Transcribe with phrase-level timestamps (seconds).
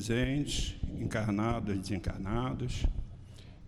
[0.00, 2.86] presentes, encarnados, desencarnados,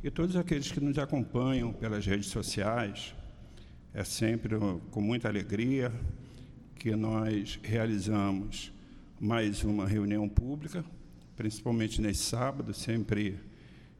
[0.03, 3.15] e todos aqueles que nos acompanham pelas redes sociais.
[3.93, 4.57] É sempre
[4.91, 5.93] com muita alegria
[6.77, 8.73] que nós realizamos
[9.21, 10.83] mais uma reunião pública,
[11.37, 12.73] principalmente nesse sábado.
[12.73, 13.39] Sempre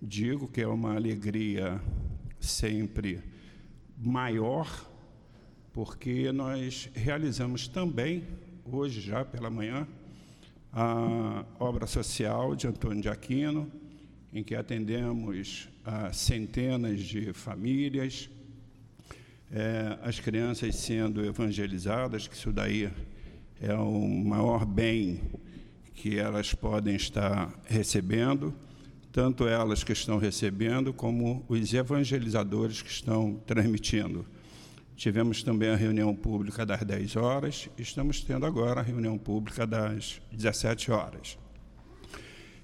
[0.01, 1.79] digo que é uma alegria
[2.41, 3.21] sempre
[3.99, 4.91] maior,
[5.71, 8.25] porque nós realizamos também,
[8.65, 9.87] hoje já pela manhã,
[10.73, 13.71] a obra social de Antônio de Aquino,
[14.33, 18.31] em que atendemos a centenas de famílias,
[19.51, 22.91] é, as crianças sendo evangelizadas, que isso daí
[23.61, 25.21] é o maior bem
[25.95, 28.55] que elas podem estar recebendo,
[29.13, 34.25] tanto elas que estão recebendo, como os evangelizadores que estão transmitindo.
[34.97, 40.21] Tivemos também a reunião pública das 10 horas, estamos tendo agora a reunião pública das
[40.31, 41.39] 17 horas.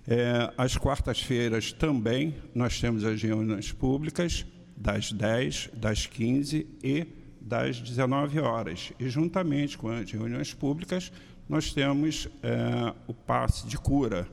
[0.07, 7.07] É, às quartas-feiras também nós temos as reuniões públicas das 10, das 15 e
[7.41, 8.93] das 19 horas.
[8.99, 11.13] E juntamente com as reuniões públicas,
[11.49, 14.29] nós temos é, o passe de cura.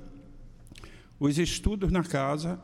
[1.20, 2.60] Os estudos na casa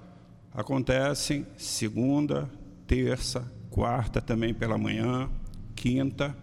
[0.53, 2.49] acontecem segunda,
[2.85, 5.29] terça, quarta também pela manhã,
[5.75, 6.35] quinta,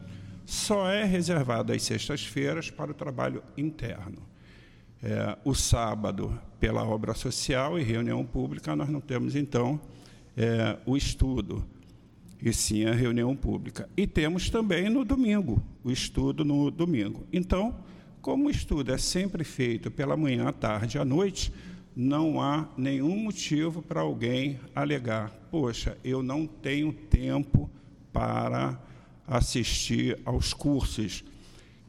[0.45, 4.27] só é reservado às sextas-feiras para o trabalho interno.
[5.03, 9.79] É, o sábado, pela obra social e reunião pública, nós não temos, então,
[10.37, 11.65] é, o estudo,
[12.43, 13.89] e sim a reunião pública.
[13.97, 17.27] E temos também no domingo, o estudo no domingo.
[17.31, 17.77] Então,
[18.23, 21.53] como o estudo é sempre feito pela manhã, à tarde, à noite,
[21.99, 27.69] não há nenhum motivo para alguém alegar: poxa, eu não tenho tempo
[28.13, 28.81] para
[29.27, 31.25] assistir aos cursos,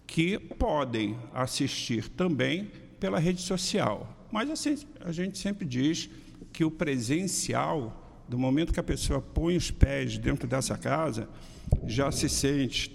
[0.08, 4.28] que podem assistir também pela rede social.
[4.32, 6.10] Mas assim, a gente sempre diz
[6.52, 11.30] que o presencial, do momento que a pessoa põe os pés dentro dessa casa,
[11.86, 12.90] já se sente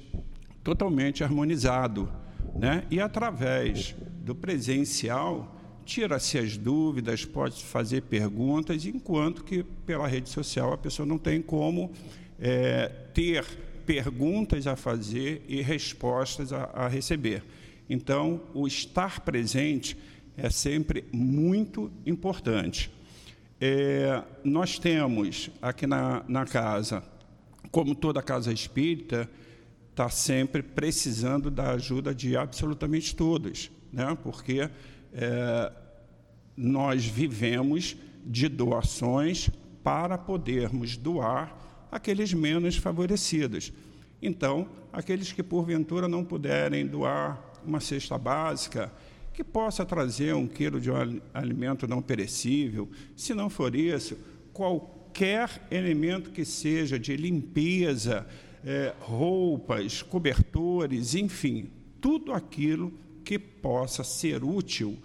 [0.64, 2.12] totalmente harmonizado.
[2.56, 2.84] Né?
[2.90, 3.94] E através
[4.24, 5.53] do presencial,
[5.84, 11.40] tira-se as dúvidas, pode fazer perguntas, enquanto que pela rede social a pessoa não tem
[11.42, 11.92] como
[12.40, 13.44] é, ter
[13.86, 17.42] perguntas a fazer e respostas a, a receber.
[17.88, 19.96] Então, o estar presente
[20.36, 22.90] é sempre muito importante.
[23.60, 27.02] É, nós temos aqui na, na casa,
[27.70, 29.28] como toda casa espírita,
[29.90, 34.16] está sempre precisando da ajuda de absolutamente todos, né?
[34.22, 34.68] porque
[35.14, 35.72] é,
[36.56, 39.48] nós vivemos de doações
[39.82, 41.56] para podermos doar
[41.90, 43.72] aqueles menos favorecidos.
[44.20, 48.92] Então, aqueles que porventura não puderem doar uma cesta básica,
[49.32, 54.16] que possa trazer um quilo de um alimento não perecível, se não for isso,
[54.52, 58.26] qualquer elemento que seja de limpeza,
[58.64, 61.70] é, roupas, cobertores, enfim,
[62.00, 62.92] tudo aquilo
[63.24, 64.98] que possa ser útil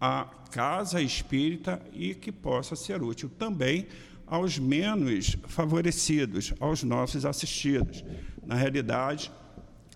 [0.00, 3.86] à casa espírita e que possa ser útil também
[4.26, 8.04] aos menos favorecidos, aos nossos assistidos.
[8.44, 9.30] Na realidade,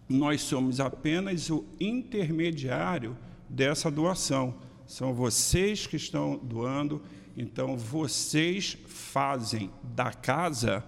[0.08, 3.16] nós somos apenas o intermediário
[3.48, 4.54] dessa doação.
[4.86, 7.02] São vocês que estão doando,
[7.36, 10.84] então vocês fazem da casa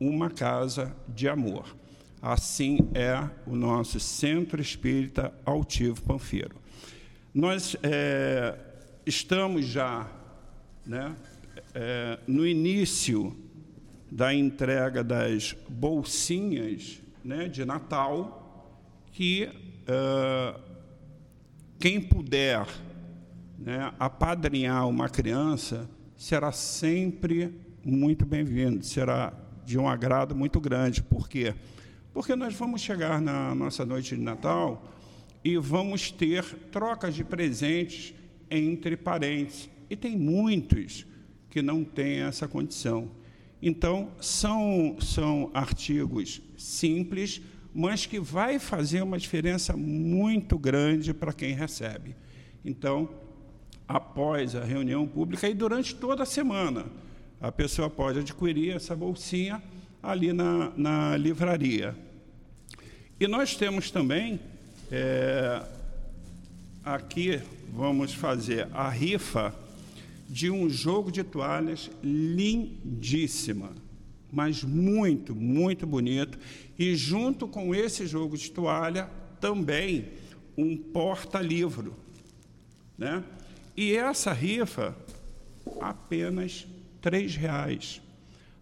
[0.00, 1.76] uma casa de amor.
[2.22, 6.54] Assim é o nosso Centro Espírita Altivo Panfeiro.
[7.34, 8.56] Nós é,
[9.04, 10.08] estamos já
[10.86, 11.16] né,
[11.74, 13.36] é, no início
[14.08, 18.78] da entrega das bolsinhas né, de Natal,
[19.10, 19.50] que
[19.88, 20.54] é,
[21.80, 22.68] quem puder
[23.58, 27.52] né, apadrinhar uma criança será sempre
[27.84, 29.32] muito bem-vindo, será
[29.64, 31.52] de um agrado muito grande, porque?
[32.12, 34.82] Porque nós vamos chegar na nossa noite de Natal
[35.42, 38.14] e vamos ter trocas de presentes
[38.50, 39.70] entre parentes.
[39.88, 41.06] E tem muitos
[41.48, 43.10] que não têm essa condição.
[43.62, 47.40] Então, são, são artigos simples,
[47.74, 52.14] mas que vai fazer uma diferença muito grande para quem recebe.
[52.64, 53.08] Então,
[53.88, 56.86] após a reunião pública e durante toda a semana,
[57.40, 59.62] a pessoa pode adquirir essa bolsinha
[60.02, 61.94] ali na, na livraria.
[63.20, 64.40] E nós temos também,
[64.90, 65.62] é,
[66.84, 67.40] aqui
[67.72, 69.54] vamos fazer a rifa
[70.28, 73.70] de um jogo de toalhas lindíssima,
[74.32, 76.38] mas muito, muito bonito.
[76.78, 79.08] E junto com esse jogo de toalha,
[79.40, 80.08] também
[80.56, 81.94] um porta-livro.
[82.96, 83.22] Né?
[83.76, 84.96] E essa rifa,
[85.80, 86.66] apenas
[87.02, 88.00] R$ reais.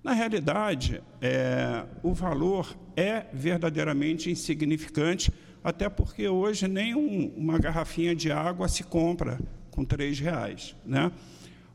[0.02, 5.30] Na realidade, é, o valor é verdadeiramente insignificante,
[5.62, 9.38] até porque hoje nem um, uma garrafinha de água se compra
[9.70, 11.12] com três reais, né?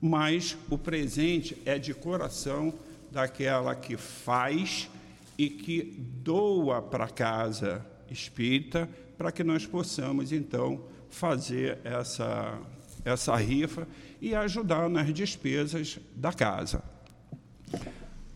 [0.01, 2.73] Mas o presente é de coração
[3.11, 4.89] daquela que faz
[5.37, 12.59] e que doa para a casa espírita para que nós possamos então fazer essa
[13.05, 13.87] essa rifa
[14.19, 16.83] e ajudar nas despesas da casa.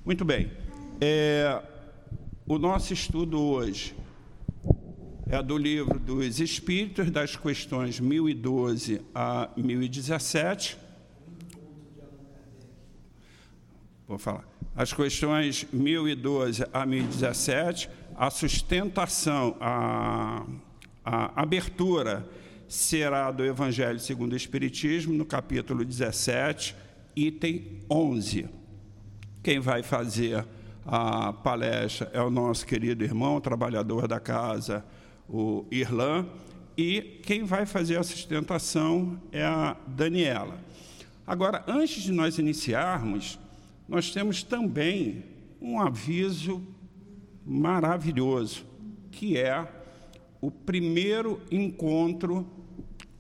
[0.06, 0.50] Muito bem.
[1.02, 1.62] É,
[2.48, 3.94] o nosso estudo hoje
[5.28, 10.78] é do livro dos Espíritos, das questões 1012 a 1017.
[14.08, 14.48] Vou falar.
[14.76, 20.46] As questões 1012 a 1017, a sustentação, a,
[21.04, 22.28] a abertura
[22.70, 26.76] será do Evangelho segundo o Espiritismo, no capítulo 17,
[27.16, 28.60] item 11.
[29.50, 30.46] Quem vai fazer
[30.86, 34.86] a palestra é o nosso querido irmão, trabalhador da casa,
[35.28, 36.28] o Irlan,
[36.78, 40.60] e quem vai fazer a sustentação é a Daniela.
[41.26, 43.40] Agora, antes de nós iniciarmos,
[43.88, 45.26] nós temos também
[45.60, 46.62] um aviso
[47.44, 48.64] maravilhoso,
[49.10, 49.68] que é
[50.40, 52.48] o primeiro encontro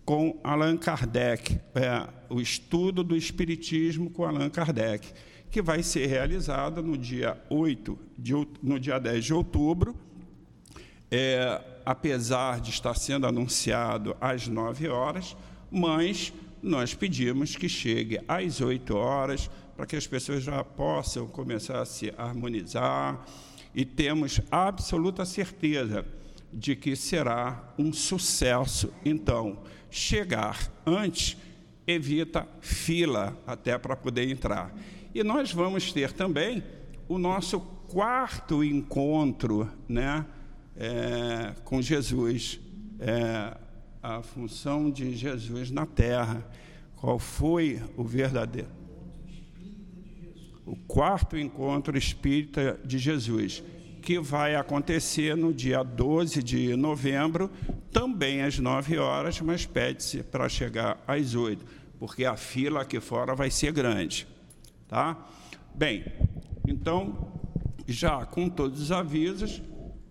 [0.05, 5.11] com Allan Kardec, é, o estudo do Espiritismo com Allan Kardec,
[5.49, 9.95] que vai ser realizado no dia 8, de, no dia 10 de outubro,
[11.09, 15.35] é, apesar de estar sendo anunciado às 9 horas,
[15.71, 16.31] mas
[16.61, 21.85] nós pedimos que chegue às 8 horas, para que as pessoas já possam começar a
[21.85, 23.25] se harmonizar,
[23.73, 26.05] e temos absoluta certeza
[26.51, 28.91] de que será um sucesso.
[29.05, 29.59] Então,
[29.89, 31.37] chegar antes
[31.87, 34.73] evita fila até para poder entrar.
[35.13, 36.63] E nós vamos ter também
[37.07, 40.25] o nosso quarto encontro né,
[40.75, 42.59] é, com Jesus,
[42.99, 43.57] é,
[44.01, 46.45] a função de Jesus na terra.
[46.95, 48.69] Qual foi o verdadeiro?
[50.65, 53.63] O quarto encontro espírita de Jesus
[54.01, 57.51] que vai acontecer no dia 12 de novembro,
[57.91, 61.65] também às 9 horas, mas pede-se para chegar às 8,
[61.99, 64.27] porque a fila aqui fora vai ser grande.
[64.89, 65.23] Tá?
[65.75, 66.03] Bem,
[66.67, 67.31] então,
[67.87, 69.61] já com todos os avisos,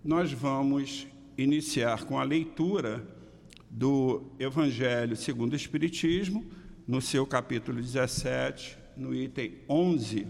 [0.04, 1.04] nós vamos
[1.36, 3.04] iniciar com a leitura
[3.68, 6.46] do Evangelho segundo o Espiritismo,
[6.86, 10.28] no seu capítulo 17, no item 11.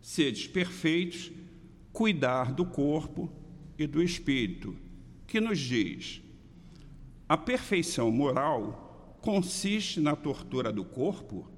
[0.00, 1.30] Sedes perfeitos
[1.92, 3.30] cuidar do corpo
[3.78, 4.74] e do espírito,
[5.26, 6.22] que nos diz:
[7.28, 11.54] a perfeição moral consiste na tortura do corpo?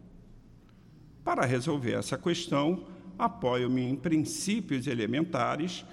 [1.28, 2.86] Para resolver essa questão,
[3.18, 5.84] apoio-me em princípios elementares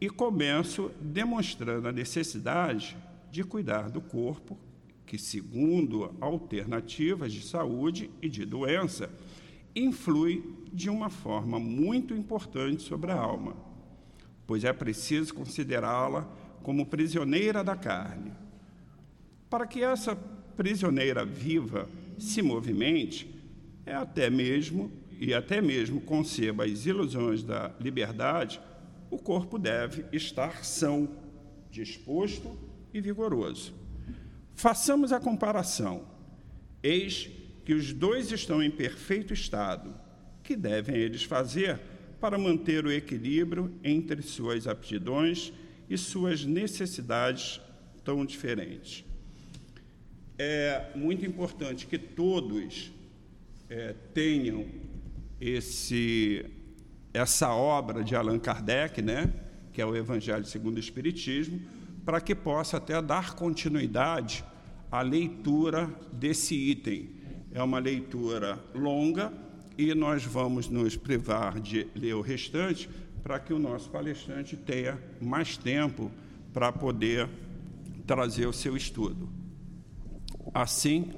[0.00, 2.96] e começo demonstrando a necessidade
[3.28, 4.56] de cuidar do corpo,
[5.04, 9.10] que, segundo alternativas de saúde e de doença,
[9.74, 13.56] influi de uma forma muito importante sobre a alma
[14.46, 16.22] pois é preciso considerá-la
[16.62, 18.30] como prisioneira da carne.
[19.50, 20.14] Para que essa
[20.56, 23.35] prisioneira viva se movimente,
[23.86, 28.60] é até mesmo e até mesmo conceba as ilusões da liberdade,
[29.10, 31.08] o corpo deve estar são,
[31.70, 32.58] disposto
[32.92, 33.72] e vigoroso.
[34.54, 36.04] Façamos a comparação.
[36.82, 37.30] Eis
[37.64, 39.94] que os dois estão em perfeito estado.
[40.42, 41.80] Que devem eles fazer
[42.20, 45.52] para manter o equilíbrio entre suas aptidões
[45.88, 47.60] e suas necessidades
[48.04, 49.04] tão diferentes.
[50.38, 52.92] É muito importante que todos
[53.68, 54.66] é, tenham
[55.40, 56.44] esse,
[57.12, 59.32] essa obra de Allan Kardec, né,
[59.72, 61.60] que é o Evangelho segundo o Espiritismo,
[62.04, 64.44] para que possa até dar continuidade
[64.90, 67.10] à leitura desse item.
[67.52, 69.32] É uma leitura longa,
[69.76, 72.88] e nós vamos nos privar de ler o restante
[73.22, 76.10] para que o nosso palestrante tenha mais tempo
[76.52, 77.28] para poder
[78.06, 79.28] trazer o seu estudo.
[80.54, 81.10] Assim,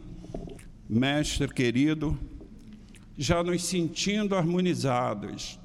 [0.89, 2.19] mestre querido,
[3.19, 5.59] já nos sentindo harmonizados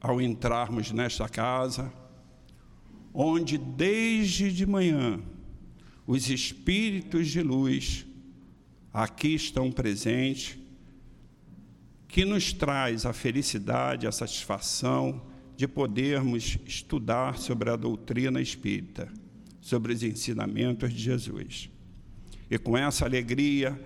[0.00, 1.92] ao entrarmos nesta casa,
[3.14, 5.20] onde desde de manhã
[6.04, 8.04] os espíritos de luz
[8.92, 10.58] aqui estão presentes
[12.08, 15.22] que nos traz a felicidade, a satisfação
[15.56, 19.08] de podermos estudar sobre a doutrina espírita,
[19.60, 21.70] sobre os ensinamentos de Jesus.
[22.50, 23.80] E com essa alegria,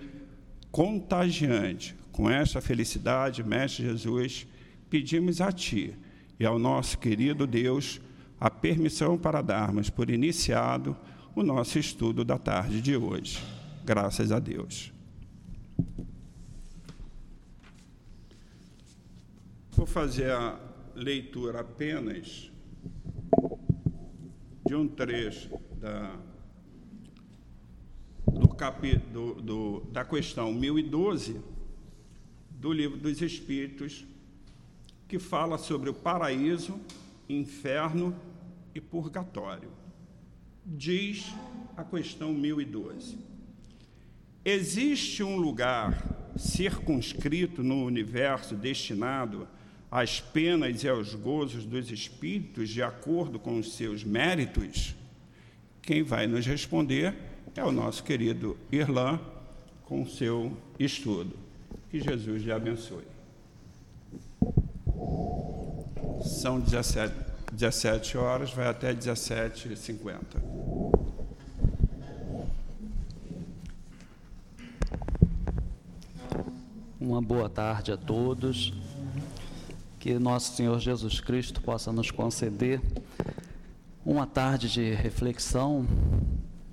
[0.71, 2.00] contagiante.
[2.11, 4.45] Com esta felicidade, Mestre Jesus,
[4.89, 5.95] pedimos a Ti
[6.39, 8.01] e ao nosso querido Deus
[8.39, 10.97] a permissão para darmos por iniciado
[11.35, 13.41] o nosso estudo da tarde de hoje.
[13.85, 14.91] Graças a Deus.
[19.71, 20.59] Vou fazer a
[20.95, 22.51] leitura apenas
[24.65, 25.49] de um trecho
[25.79, 26.15] da,
[28.27, 31.50] do capítulo do, do, da questão 1012
[32.61, 34.05] do livro dos Espíritos,
[35.07, 36.79] que fala sobre o paraíso,
[37.27, 38.15] inferno
[38.73, 39.69] e purgatório.
[40.63, 41.33] Diz
[41.75, 43.17] a questão 1012:
[44.45, 49.47] Existe um lugar circunscrito no universo destinado
[49.89, 54.95] às penas e aos gozos dos espíritos de acordo com os seus méritos?
[55.81, 57.15] Quem vai nos responder
[57.55, 59.19] é o nosso querido Irlã
[59.83, 61.50] com seu estudo.
[61.91, 63.03] Que Jesus lhe abençoe.
[66.23, 67.13] São 17,
[67.51, 70.21] 17 horas, vai até 17h50.
[76.97, 78.71] Uma boa tarde a todos.
[79.99, 82.79] Que nosso Senhor Jesus Cristo possa nos conceder
[84.05, 85.85] uma tarde de reflexão,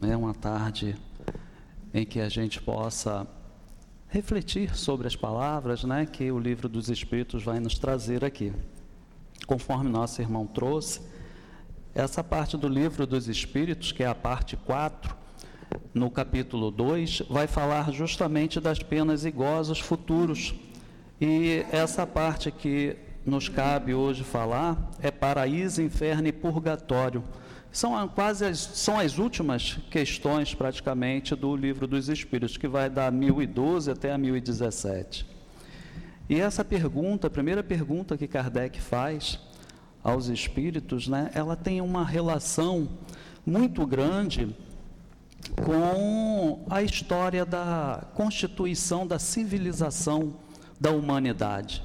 [0.00, 0.96] né, uma tarde
[1.92, 3.26] em que a gente possa
[4.08, 8.52] refletir sobre as palavras né, que o livro dos Espíritos vai nos trazer aqui.
[9.46, 11.00] Conforme nosso irmão trouxe,
[11.94, 15.16] essa parte do livro dos Espíritos, que é a parte 4,
[15.92, 20.54] no capítulo 2, vai falar justamente das penas e gozos futuros.
[21.20, 22.96] E essa parte que
[23.26, 27.22] nos cabe hoje falar é paraíso, inferno e purgatório.
[27.70, 33.10] São quase as, são as últimas questões, praticamente, do livro dos Espíritos, que vai da
[33.10, 35.26] 1012 até a 1017.
[36.28, 39.38] E essa pergunta, a primeira pergunta que Kardec faz
[40.02, 42.88] aos espíritos, né, ela tem uma relação
[43.46, 44.54] muito grande
[45.64, 50.36] com a história da constituição da civilização
[50.78, 51.82] da humanidade,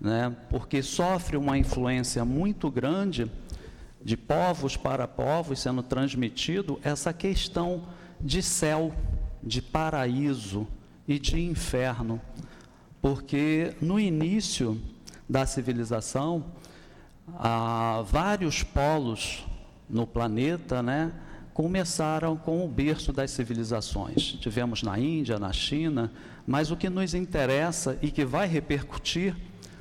[0.00, 3.30] né, porque sofre uma influência muito grande
[4.02, 7.84] de povos para povos sendo transmitido essa questão
[8.20, 8.94] de céu,
[9.42, 10.66] de paraíso
[11.06, 12.20] e de inferno.
[13.00, 14.80] Porque no início
[15.28, 16.44] da civilização,
[17.38, 19.44] há vários polos
[19.88, 21.12] no planeta, né,
[21.52, 24.32] começaram com o berço das civilizações.
[24.40, 26.12] Tivemos na Índia, na China,
[26.46, 29.34] mas o que nos interessa e que vai repercutir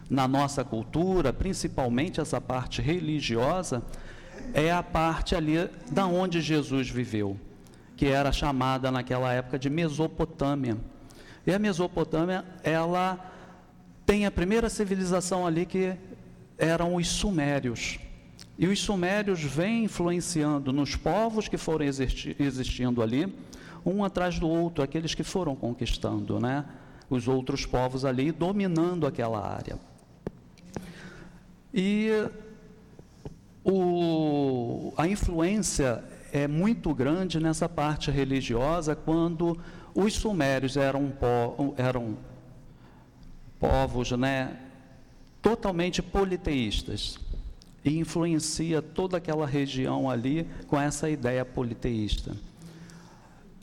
[0.09, 3.83] na nossa cultura, principalmente essa parte religiosa,
[4.53, 7.39] é a parte ali da onde Jesus viveu,
[7.95, 10.77] que era chamada naquela época de Mesopotâmia.
[11.45, 13.31] E a Mesopotâmia, ela
[14.05, 15.95] tem a primeira civilização ali que
[16.57, 17.99] eram os sumérios.
[18.57, 23.33] E os sumérios vêm influenciando nos povos que foram existi existindo ali,
[23.85, 26.65] um atrás do outro, aqueles que foram conquistando, né?
[27.09, 29.77] Os outros povos ali dominando aquela área.
[31.73, 32.09] E
[33.65, 39.59] o, a influência é muito grande nessa parte religiosa quando
[39.95, 42.15] os sumérios eram, po, eram
[43.59, 44.55] povos né,
[45.41, 47.17] totalmente politeístas
[47.83, 52.35] e influencia toda aquela região ali com essa ideia politeísta.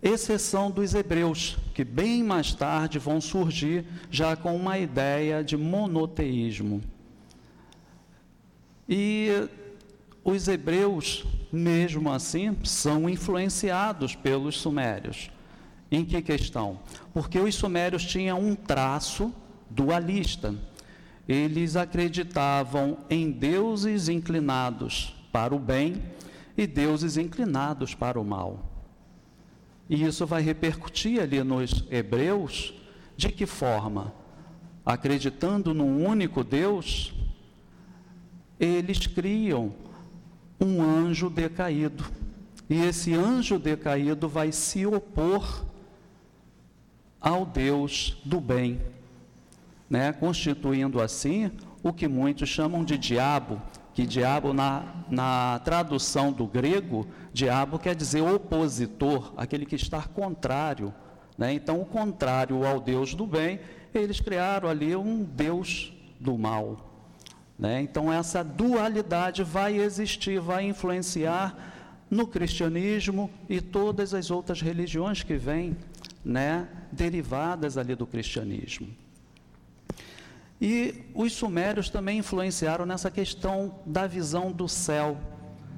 [0.03, 6.81] Exceção dos hebreus, que bem mais tarde vão surgir já com uma ideia de monoteísmo.
[8.89, 9.49] E
[10.25, 15.31] os hebreus, mesmo assim, são influenciados pelos sumérios.
[15.91, 16.79] Em que questão?
[17.13, 19.33] Porque os sumérios tinham um traço
[19.69, 20.55] dualista.
[21.29, 26.03] Eles acreditavam em deuses inclinados para o bem
[26.57, 28.71] e deuses inclinados para o mal.
[29.89, 32.75] E isso vai repercutir ali nos hebreus
[33.17, 34.13] de que forma?
[34.85, 37.13] Acreditando num único Deus,
[38.59, 39.73] eles criam
[40.61, 42.05] um anjo decaído.
[42.69, 45.65] E esse anjo decaído vai se opor
[47.21, 48.81] ao Deus do bem,
[49.89, 50.13] né?
[50.13, 51.51] constituindo assim
[51.83, 53.61] o que muitos chamam de diabo,
[53.95, 60.95] que diabo na, na tradução do grego, diabo quer dizer opositor, aquele que está contrário.
[61.37, 61.53] Né?
[61.53, 63.61] Então, o contrário ao Deus do bem,
[63.93, 66.92] eles criaram ali um Deus do mal.
[67.63, 67.81] Né?
[67.81, 75.37] Então, essa dualidade vai existir, vai influenciar no cristianismo e todas as outras religiões que
[75.37, 75.77] vêm,
[76.25, 78.89] né, derivadas ali do cristianismo.
[80.61, 85.17] E os sumérios também influenciaram nessa questão da visão do céu,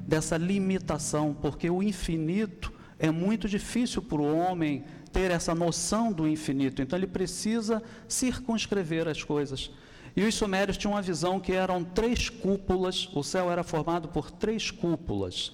[0.08, 6.26] dessa limitação, porque o infinito é muito difícil para o homem ter essa noção do
[6.26, 9.70] infinito, então ele precisa circunscrever as coisas.
[10.16, 14.30] E os sumérios tinham uma visão que eram três cúpulas, o céu era formado por
[14.30, 15.52] três cúpulas.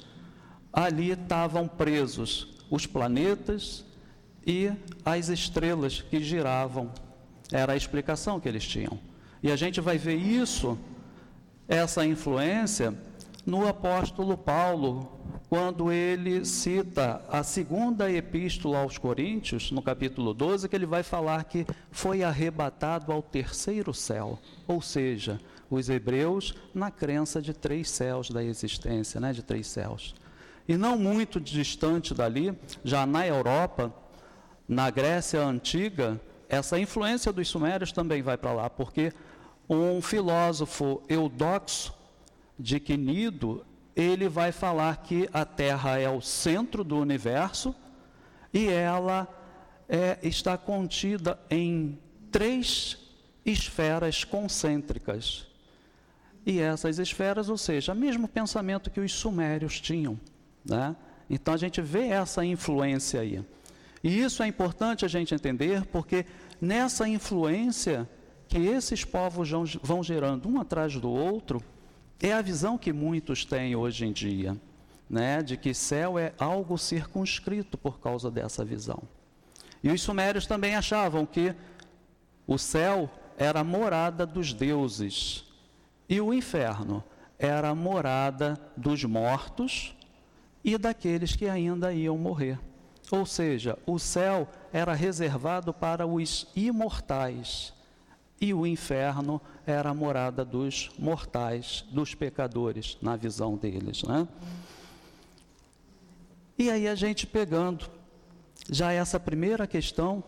[0.73, 3.85] Ali estavam presos os planetas
[4.47, 4.71] e
[5.05, 6.93] as estrelas que giravam.
[7.51, 8.99] Era a explicação que eles tinham.
[9.43, 10.79] E a gente vai ver isso,
[11.67, 12.95] essa influência,
[13.51, 15.11] no apóstolo Paulo,
[15.49, 21.43] quando ele cita a segunda epístola aos Coríntios, no capítulo 12, que ele vai falar
[21.43, 24.39] que foi arrebatado ao terceiro céu,
[24.69, 30.15] ou seja, os hebreus na crença de três céus da existência, né, de três céus.
[30.69, 33.93] E não muito distante dali, já na Europa,
[34.69, 39.13] na Grécia antiga, essa influência dos sumérios também vai para lá, porque
[39.69, 41.99] um filósofo Eudoxo
[42.61, 43.65] de Quinido,
[43.97, 47.75] ele vai falar que a Terra é o centro do universo
[48.53, 49.29] e ela
[49.89, 51.99] é, está contida em
[52.31, 52.99] três
[53.45, 55.47] esferas concêntricas.
[56.47, 60.19] E essas esferas, ou seja, o mesmo pensamento que os sumérios tinham.
[60.65, 60.95] Né?
[61.29, 63.45] Então a gente vê essa influência aí.
[64.03, 66.25] E isso é importante a gente entender, porque
[66.61, 68.09] nessa influência
[68.49, 69.51] que esses povos
[69.83, 71.63] vão gerando um atrás do outro,
[72.29, 74.57] é a visão que muitos têm hoje em dia,
[75.09, 79.03] né, de que céu é algo circunscrito por causa dessa visão.
[79.83, 81.55] E os sumérios também achavam que
[82.47, 85.45] o céu era a morada dos deuses
[86.09, 87.03] e o inferno
[87.39, 89.97] era a morada dos mortos
[90.63, 92.59] e daqueles que ainda iam morrer.
[93.11, 97.73] Ou seja, o céu era reservado para os imortais
[98.41, 104.03] e o inferno era a morada dos mortais, dos pecadores, na visão deles.
[104.03, 104.27] Né?
[106.59, 107.91] E aí a gente pegando
[108.71, 110.25] já essa primeira questão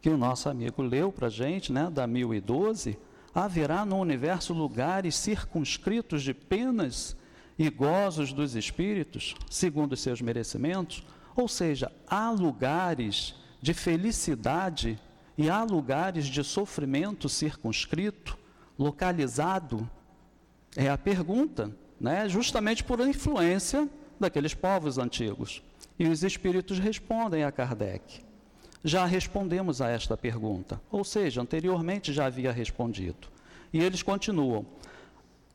[0.00, 2.98] que o nosso amigo leu para a gente, né, da 1012,
[3.34, 7.16] haverá no universo lugares circunscritos de penas
[7.58, 11.02] e gozos dos espíritos, segundo seus merecimentos,
[11.34, 14.98] ou seja, há lugares de felicidade
[15.36, 18.38] e há lugares de sofrimento circunscrito,
[18.78, 19.88] localizado?
[20.74, 22.28] É a pergunta, né?
[22.28, 25.62] justamente por influência daqueles povos antigos.
[25.98, 28.24] E os espíritos respondem a Kardec.
[28.84, 33.28] Já respondemos a esta pergunta, ou seja, anteriormente já havia respondido.
[33.72, 34.64] E eles continuam: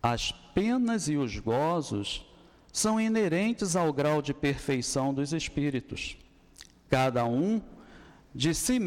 [0.01, 2.25] as penas e os gozos
[2.73, 6.17] são inerentes ao grau de perfeição dos espíritos.
[6.89, 7.61] Cada um
[8.33, 8.79] de si,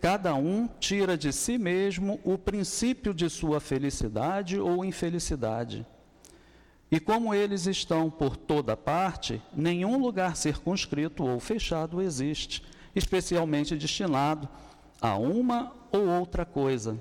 [0.00, 5.84] cada um tira de si mesmo o princípio de sua felicidade ou infelicidade.
[6.90, 12.62] E como eles estão por toda parte, nenhum lugar circunscrito ou fechado existe,
[12.94, 14.48] especialmente destinado
[15.00, 16.98] a uma ou outra coisa.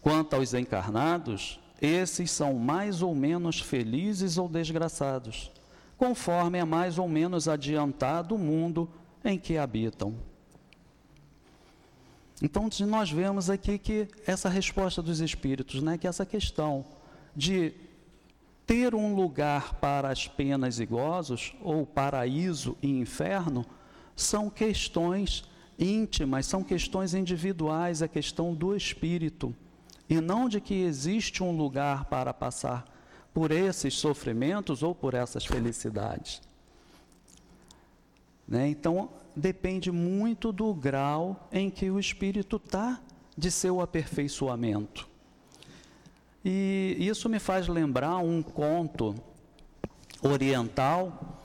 [0.00, 5.50] Quanto aos encarnados, esses são mais ou menos felizes ou desgraçados,
[5.98, 8.88] conforme é mais ou menos adiantado o mundo
[9.24, 10.14] em que habitam.
[12.42, 16.84] Então, nós vemos aqui que essa resposta dos espíritos, né, que essa questão
[17.34, 17.72] de
[18.66, 23.64] ter um lugar para as penas e gozos, ou paraíso e inferno,
[24.16, 25.44] são questões
[25.78, 29.54] íntimas, são questões individuais, a questão do espírito,
[30.08, 32.84] e não de que existe um lugar para passar
[33.32, 36.40] por esses sofrimentos ou por essas felicidades.
[38.46, 38.68] Né?
[38.68, 43.00] Então, depende muito do grau em que o espírito está
[43.36, 45.08] de seu aperfeiçoamento.
[46.44, 49.14] E isso me faz lembrar um conto
[50.22, 51.42] oriental,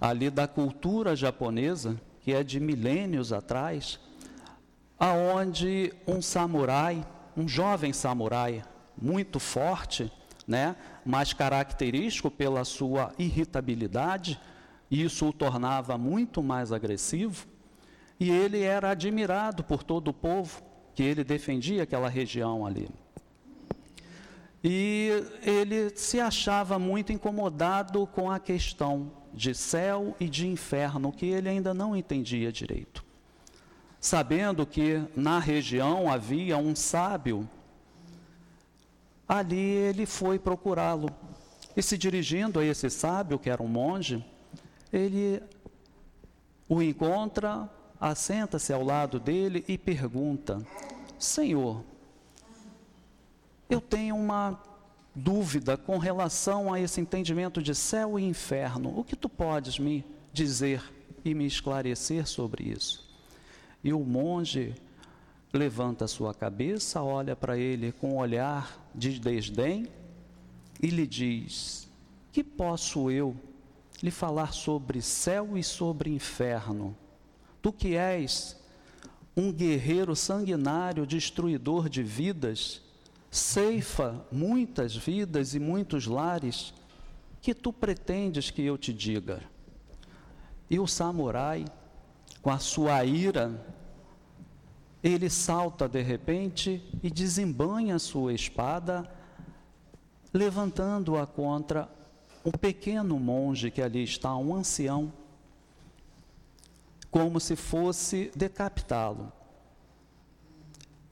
[0.00, 3.98] ali da cultura japonesa, que é de milênios atrás,
[4.98, 7.04] aonde um samurai,
[7.36, 8.62] um jovem samurai,
[9.00, 10.10] muito forte,
[10.46, 14.40] né, mas característico pela sua irritabilidade,
[14.90, 17.46] isso o tornava muito mais agressivo,
[18.18, 20.62] e ele era admirado por todo o povo,
[20.94, 22.88] que ele defendia aquela região ali.
[24.62, 31.26] E ele se achava muito incomodado com a questão de céu e de inferno, que
[31.26, 33.04] ele ainda não entendia direito.
[34.00, 37.48] Sabendo que na região havia um sábio,
[39.28, 41.10] ali ele foi procurá-lo
[41.78, 44.24] E se dirigindo a esse sábio, que era um monge,
[44.92, 45.42] ele
[46.68, 47.68] o encontra,
[48.00, 50.64] assenta-se ao lado dele e pergunta:
[51.18, 51.82] Senhor,
[53.68, 54.60] eu tenho uma
[55.14, 58.96] dúvida com relação a esse entendimento de céu e inferno.
[58.98, 60.82] O que tu podes me dizer
[61.24, 63.08] e me esclarecer sobre isso?
[63.82, 64.74] E o monge
[65.52, 69.88] levanta sua cabeça, olha para ele com um olhar de desdém
[70.80, 71.88] e lhe diz:
[72.32, 73.34] Que posso eu
[74.02, 76.96] lhe falar sobre céu e sobre inferno?
[77.60, 78.56] Tu que és
[79.36, 82.82] um guerreiro sanguinário, destruidor de vidas,
[83.30, 86.72] ceifa muitas vidas e muitos lares,
[87.40, 89.42] que tu pretendes que eu te diga?
[90.68, 91.64] E o samurai,
[92.42, 93.64] com a sua ira,
[95.02, 99.08] ele salta de repente e desembanha sua espada,
[100.32, 101.88] levantando-a contra
[102.44, 105.12] um pequeno monge que ali está, um ancião,
[107.10, 109.32] como se fosse decapitá-lo.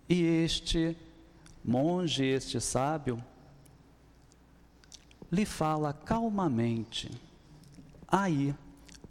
[0.08, 0.96] E este
[1.64, 3.22] monge, este sábio,
[5.30, 7.10] lhe fala calmamente.
[8.06, 8.54] Aí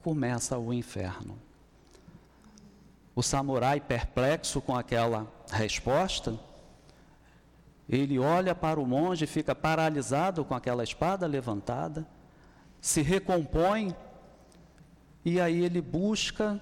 [0.02, 1.38] começa o inferno.
[3.14, 6.40] O samurai, perplexo com aquela resposta,
[7.88, 12.08] ele olha para o monge, fica paralisado com aquela espada levantada,
[12.82, 13.96] se recompõe
[15.24, 16.60] e aí ele busca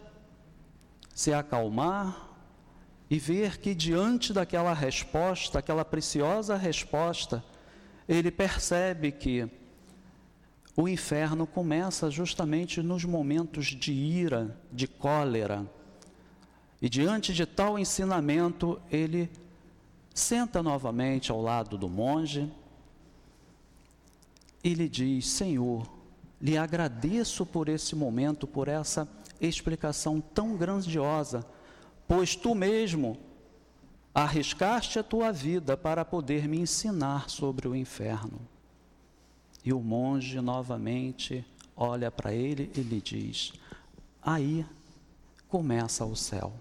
[1.14, 2.30] se acalmar
[3.10, 7.44] e ver que diante daquela resposta, aquela preciosa resposta,
[8.08, 9.50] ele percebe que
[10.76, 15.70] o inferno começa justamente nos momentos de ira, de cólera,
[16.82, 19.30] e diante de tal ensinamento, ele
[20.14, 22.52] senta novamente ao lado do monge
[24.64, 25.90] e lhe diz: Senhor,
[26.42, 29.08] lhe agradeço por esse momento, por essa
[29.42, 31.46] explicação tão grandiosa,
[32.08, 33.18] pois tu mesmo
[34.14, 38.40] arriscaste a tua vida para poder me ensinar sobre o inferno.
[39.66, 41.46] E o monge novamente
[41.76, 43.54] olha para ele e lhe diz:
[44.22, 44.66] Aí
[45.48, 46.54] começa o céu.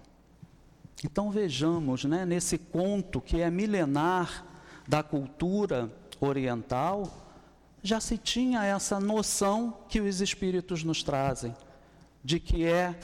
[1.03, 4.45] Então vejamos, né, nesse conto que é milenar
[4.87, 7.11] da cultura oriental,
[7.81, 11.53] já se tinha essa noção que os espíritos nos trazem,
[12.23, 12.97] de que é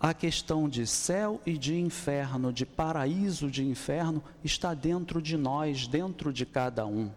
[0.00, 5.86] a questão de céu e de inferno, de paraíso de inferno, está dentro de nós,
[5.86, 7.10] dentro de cada um.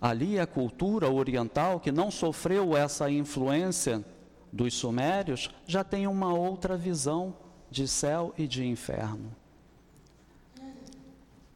[0.00, 4.04] Ali a cultura oriental, que não sofreu essa influência
[4.52, 7.34] dos sumérios já tem uma outra visão
[7.70, 9.30] de céu e de inferno.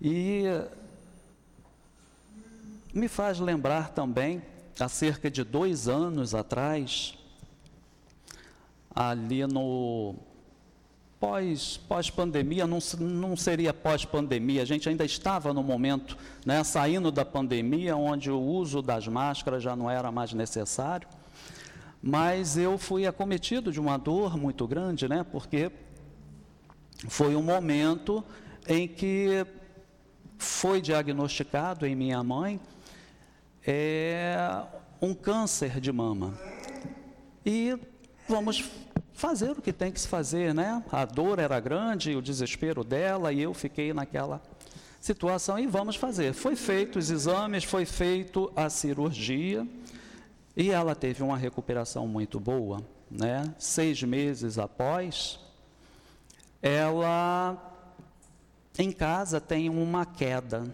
[0.01, 0.45] E
[2.93, 4.43] me faz lembrar também,
[4.79, 7.15] há cerca de dois anos atrás,
[8.95, 10.15] ali no
[11.19, 17.25] pós, pós-pandemia, não, não seria pós-pandemia, a gente ainda estava no momento, né, saindo da
[17.25, 21.09] pandemia, onde o uso das máscaras já não era mais necessário
[22.07, 25.25] mas eu fui acometido de uma dor muito grande, né?
[25.25, 25.73] Porque
[27.09, 28.23] foi um momento
[28.69, 29.47] em que
[30.37, 32.61] foi diagnosticado em minha mãe
[33.67, 34.37] é,
[35.01, 36.39] um câncer de mama.
[37.45, 37.79] E
[38.29, 38.71] vamos
[39.15, 40.85] fazer o que tem que se fazer, né?
[40.93, 44.43] A dor era grande, o desespero dela, e eu fiquei naquela
[45.01, 46.35] situação e vamos fazer.
[46.35, 49.67] Foi feito os exames, foi feito a cirurgia.
[50.57, 53.53] E ela teve uma recuperação muito boa, né?
[53.59, 55.41] Seis meses após,
[56.63, 57.59] ela
[58.79, 60.65] em casa tem uma queda.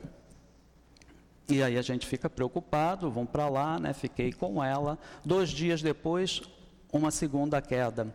[1.48, 3.92] E aí a gente fica preocupado, vão para lá, né?
[3.92, 4.98] Fiquei com ela.
[5.24, 6.42] Dois dias depois,
[6.92, 8.14] uma segunda queda.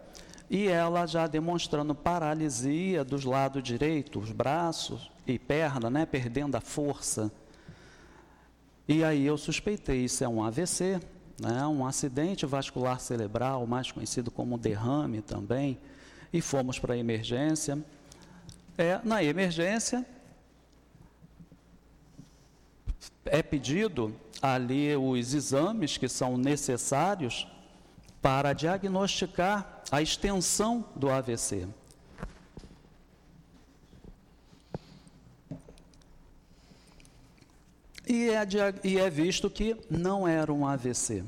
[0.50, 6.06] E ela já demonstrando paralisia dos lados direitos, os braços e perna, né?
[6.06, 7.32] Perdendo a força.
[8.88, 11.02] E aí eu suspeitei, isso é um AVC,
[11.40, 15.78] né, um acidente vascular cerebral, mais conhecido como derrame também,
[16.32, 17.78] e fomos para a emergência.
[18.78, 20.06] É, na emergência,
[23.26, 27.48] é pedido ali os exames que são necessários
[28.22, 31.68] para diagnosticar a extensão do AVC.
[38.08, 38.48] E é,
[38.84, 41.24] e é visto que não era um AVC.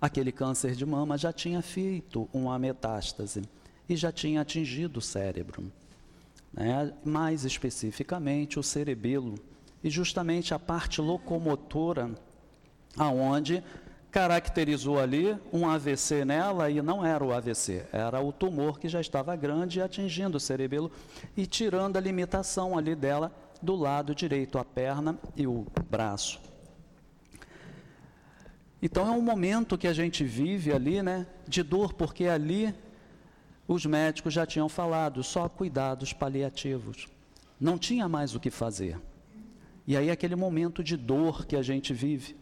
[0.00, 3.42] Aquele câncer de mama já tinha feito uma metástase
[3.88, 5.72] e já tinha atingido o cérebro.
[6.52, 6.92] Né?
[7.04, 9.34] Mais especificamente, o cerebelo,
[9.82, 12.10] e justamente a parte locomotora,
[12.96, 13.62] aonde
[14.10, 19.00] caracterizou ali um AVC nela e não era o AVC, era o tumor que já
[19.00, 20.90] estava grande atingindo o cerebelo
[21.36, 26.40] e tirando a limitação ali dela do lado direito, a perna e o braço.
[28.80, 32.72] Então é um momento que a gente vive ali, né, de dor, porque ali
[33.66, 37.08] os médicos já tinham falado, só cuidados paliativos.
[37.60, 38.98] Não tinha mais o que fazer.
[39.86, 42.36] E aí aquele momento de dor que a gente vive.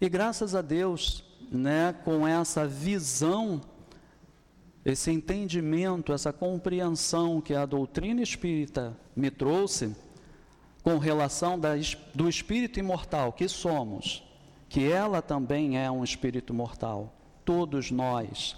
[0.00, 3.60] E graças a Deus, né, com essa visão,
[4.84, 9.94] esse entendimento, essa compreensão que a doutrina espírita me trouxe,
[10.82, 11.70] com relação da,
[12.14, 14.22] do espírito imortal que somos,
[14.68, 17.12] que ela também é um espírito mortal,
[17.44, 18.56] todos nós,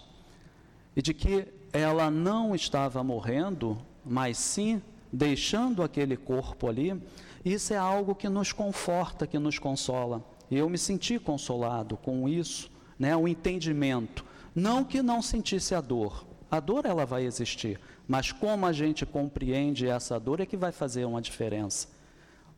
[0.96, 7.00] e de que ela não estava morrendo, mas sim deixando aquele corpo ali,
[7.44, 10.24] isso é algo que nos conforta, que nos consola.
[10.50, 14.24] Eu me senti consolado com isso, né, o entendimento.
[14.54, 19.06] Não que não sentisse a dor, a dor ela vai existir, mas como a gente
[19.06, 21.88] compreende essa dor é que vai fazer uma diferença.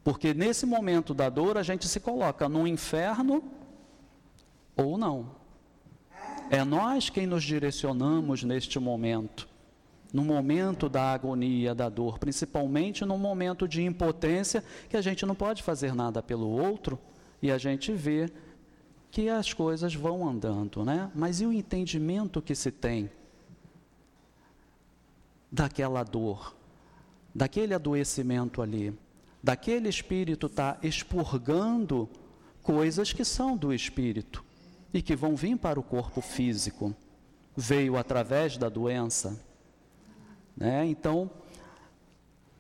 [0.05, 3.43] Porque nesse momento da dor a gente se coloca no inferno
[4.77, 5.43] ou não.
[6.51, 9.49] É nós quem nos direcionamos neste momento,
[10.13, 15.35] no momento da agonia, da dor, principalmente no momento de impotência, que a gente não
[15.35, 16.99] pode fazer nada pelo outro
[17.41, 18.31] e a gente vê
[19.11, 21.11] que as coisas vão andando, né?
[21.15, 23.11] Mas e o entendimento que se tem
[25.51, 26.57] daquela dor,
[27.35, 28.99] daquele adoecimento ali?
[29.43, 32.09] Daquele espírito está expurgando
[32.63, 34.45] coisas que são do espírito
[34.95, 36.95] e que vão vir para o corpo físico.
[37.57, 39.39] Veio através da doença.
[40.57, 40.87] Né?
[40.87, 41.31] Então,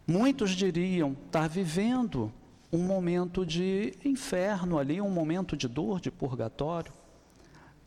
[0.07, 2.33] muitos diriam estar vivendo
[2.73, 6.93] um momento de inferno ali, um momento de dor, de purgatório.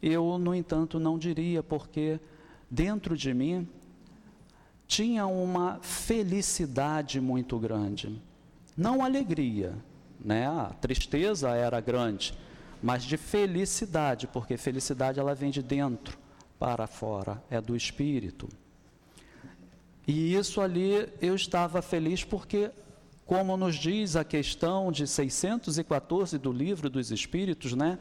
[0.02, 2.20] Eu, no entanto, não diria, porque
[2.70, 3.68] dentro de mim
[4.88, 8.22] tinha uma felicidade muito grande
[8.76, 9.76] não alegria,
[10.20, 10.48] né?
[10.48, 12.34] A tristeza era grande,
[12.82, 16.18] mas de felicidade, porque felicidade ela vem de dentro
[16.60, 18.50] para fora, é do espírito.
[20.08, 22.70] E isso ali eu estava feliz porque,
[23.26, 27.98] como nos diz a questão de 614 do livro dos Espíritos, né?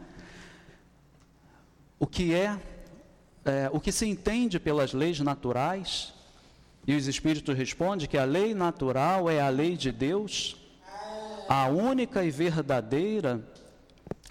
[1.98, 2.60] O que é,
[3.44, 6.12] é o que se entende pelas leis naturais,
[6.86, 10.56] e os Espíritos respondem que a lei natural é a lei de Deus,
[11.48, 13.46] a única e verdadeira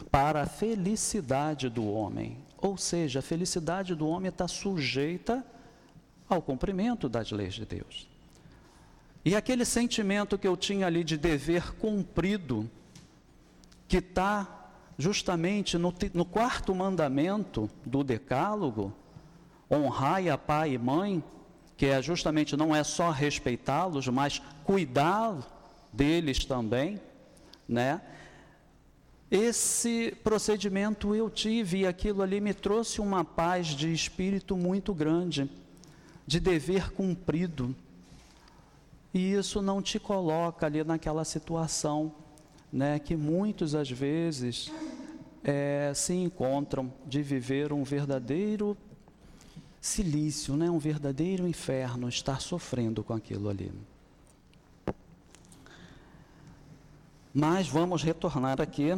[0.09, 2.37] para a felicidade do homem.
[2.57, 5.45] Ou seja, a felicidade do homem está sujeita
[6.29, 8.07] ao cumprimento das leis de Deus.
[9.25, 12.69] E aquele sentimento que eu tinha ali de dever cumprido,
[13.87, 18.93] que está justamente no, no quarto mandamento do Decálogo,
[19.69, 21.23] honrai a pai e mãe,
[21.77, 25.45] que é justamente não é só respeitá-los, mas cuidá-los
[25.93, 26.99] deles também,
[27.67, 28.01] né?
[29.29, 35.49] Esse procedimento eu tive e aquilo ali me trouxe uma paz de espírito muito grande,
[36.27, 37.75] de dever cumprido.
[39.13, 42.13] E isso não te coloca ali naquela situação,
[42.71, 44.71] né, que muitos às vezes
[45.43, 48.77] é, se encontram de viver um verdadeiro
[49.81, 53.71] silício, né, um verdadeiro inferno, estar sofrendo com aquilo ali.
[57.33, 58.95] Mas vamos retornar aqui,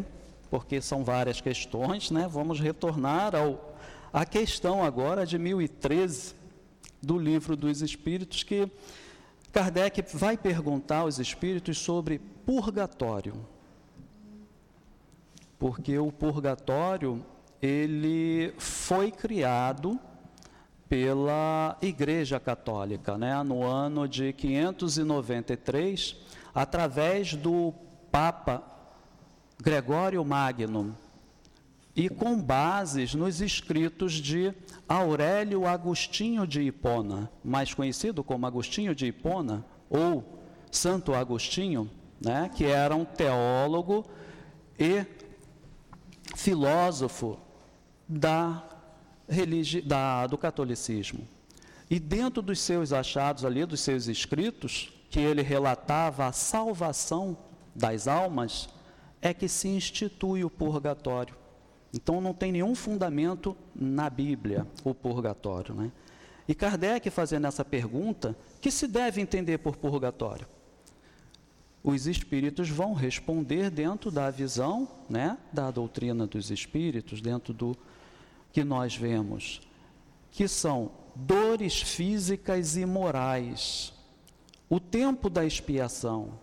[0.50, 2.28] porque são várias questões, né?
[2.30, 3.78] Vamos retornar ao,
[4.12, 6.36] à questão agora de 1013
[7.02, 8.70] do livro dos Espíritos, que
[9.54, 13.36] Kardec vai perguntar aos Espíritos sobre purgatório.
[15.58, 17.26] Porque o purgatório,
[17.62, 19.98] ele foi criado
[20.90, 23.42] pela Igreja Católica, né?
[23.44, 26.18] no ano de 593,
[26.54, 27.74] através do
[28.16, 28.64] Papa
[29.62, 30.96] Gregório Magno
[31.94, 34.54] e com bases nos escritos de
[34.88, 40.40] Aurélio Agostinho de Hipona, mais conhecido como Agostinho de Hipona ou
[40.72, 41.92] Santo Agostinho,
[42.26, 44.06] né, que era um teólogo
[44.80, 45.06] e
[46.38, 47.38] filósofo
[48.08, 48.64] da,
[49.28, 51.28] religi da, do catolicismo.
[51.90, 57.38] E dentro dos seus achados ali, dos seus escritos, que ele relatava a salvação
[57.76, 58.70] das almas
[59.22, 61.36] é que se institui o purgatório.
[61.94, 65.92] Então não tem nenhum fundamento na Bíblia o purgatório, né?
[66.48, 70.48] E Kardec fazendo essa pergunta, que se deve entender por purgatório?
[71.86, 77.78] os espíritos vão responder dentro da visão, né, da doutrina dos espíritos, dentro do
[78.52, 79.62] que nós vemos,
[80.32, 83.94] que são dores físicas e morais.
[84.68, 86.40] O tempo da expiação,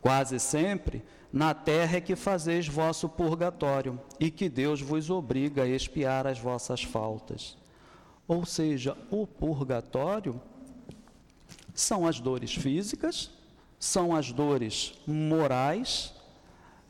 [0.00, 5.68] quase sempre, na terra é que fazeis vosso purgatório, e que Deus vos obriga a
[5.68, 7.56] expiar as vossas faltas.
[8.26, 10.40] Ou seja, o purgatório
[11.74, 13.30] são as dores físicas,
[13.78, 16.14] são as dores morais.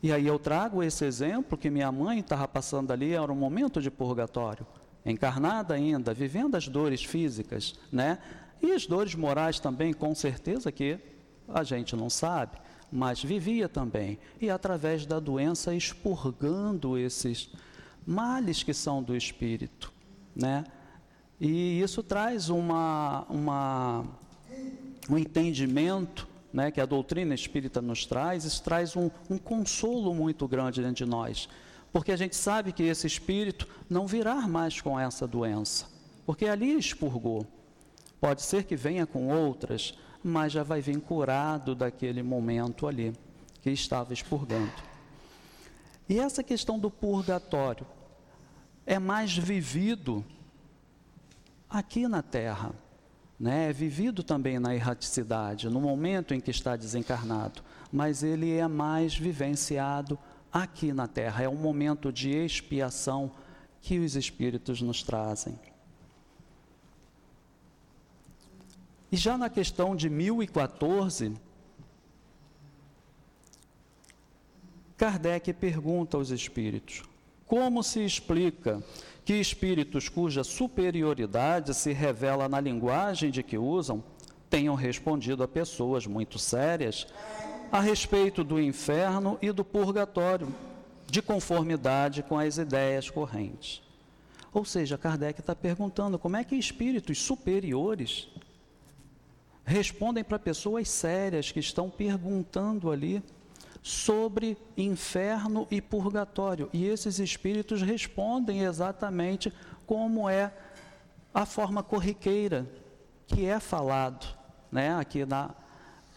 [0.03, 3.81] E aí eu trago esse exemplo que minha mãe estava passando ali, era um momento
[3.81, 4.65] de purgatório,
[5.05, 8.19] encarnada ainda, vivendo as dores físicas, né?
[8.61, 10.99] E as dores morais também, com certeza que
[11.47, 12.57] a gente não sabe,
[12.91, 14.19] mas vivia também.
[14.39, 17.49] E através da doença expurgando esses
[18.05, 19.93] males que são do espírito,
[20.35, 20.65] né?
[21.39, 24.05] E isso traz uma, uma
[25.09, 30.47] um entendimento né, que a doutrina espírita nos traz, isso traz um, um consolo muito
[30.47, 31.47] grande dentro de nós.
[31.91, 35.87] Porque a gente sabe que esse espírito não virá mais com essa doença,
[36.25, 37.45] porque ali expurgou.
[38.19, 43.13] Pode ser que venha com outras, mas já vai vir curado daquele momento ali
[43.61, 44.71] que estava expurgando.
[46.07, 47.85] E essa questão do purgatório
[48.85, 50.23] é mais vivido
[51.69, 52.73] aqui na Terra
[53.41, 58.67] né, é vivido também na erraticidade, no momento em que está desencarnado, mas ele é
[58.67, 60.17] mais vivenciado
[60.53, 61.43] aqui na Terra.
[61.43, 63.31] É um momento de expiação
[63.81, 65.59] que os Espíritos nos trazem.
[69.11, 71.33] E já na questão de 1014,
[74.95, 77.03] Kardec pergunta aos Espíritos:
[77.45, 78.81] como se explica
[79.25, 84.03] que espíritos cuja superioridade se revela na linguagem de que usam
[84.49, 87.07] tenham respondido a pessoas muito sérias
[87.71, 90.53] a respeito do inferno e do purgatório,
[91.07, 93.81] de conformidade com as ideias correntes.
[94.53, 98.27] Ou seja, Kardec está perguntando como é que espíritos superiores
[99.65, 103.23] respondem para pessoas sérias que estão perguntando ali
[103.81, 106.69] sobre inferno e purgatório.
[106.71, 109.51] E esses espíritos respondem exatamente
[109.85, 110.53] como é
[111.33, 112.67] a forma corriqueira
[113.27, 114.27] que é falado
[114.71, 115.51] né, aqui na,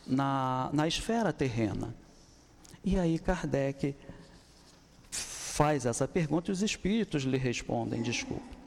[0.06, 1.94] na, na esfera terrena.
[2.84, 3.96] E aí Kardec
[5.10, 8.63] faz essa pergunta e os espíritos lhe respondem, desculpa.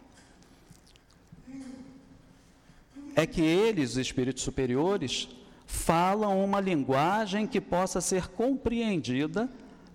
[3.17, 5.27] É que eles, os espíritos superiores,
[5.65, 9.49] falam uma linguagem que possa ser compreendida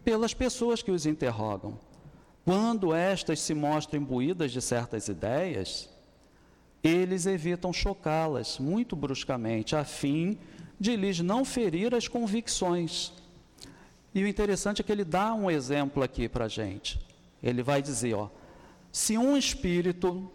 [0.04, 1.78] pelas pessoas que os interrogam.
[2.44, 5.88] Quando estas se mostram imbuídas de certas ideias,
[6.82, 10.36] eles evitam chocá-las muito bruscamente, a fim
[10.80, 13.12] de lhes não ferir as convicções.
[14.12, 16.98] E o interessante é que ele dá um exemplo aqui para a gente.
[17.40, 18.28] Ele vai dizer: ó,
[18.90, 20.28] se um espírito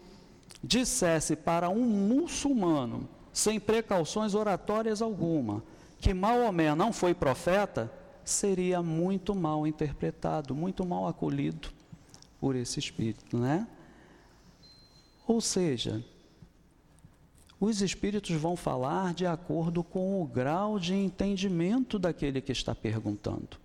[0.62, 5.62] dissesse para um muçulmano sem precauções oratórias alguma,
[5.98, 7.92] que Maomé não foi profeta,
[8.24, 11.70] seria muito mal interpretado, muito mal acolhido
[12.40, 13.66] por esse espírito, né?
[15.26, 16.04] Ou seja,
[17.60, 23.56] os espíritos vão falar de acordo com o grau de entendimento daquele que está perguntando.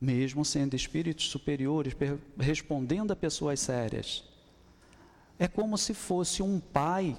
[0.00, 1.96] Mesmo sendo espíritos superiores,
[2.38, 4.24] respondendo a pessoas sérias.
[5.38, 7.16] É como se fosse um pai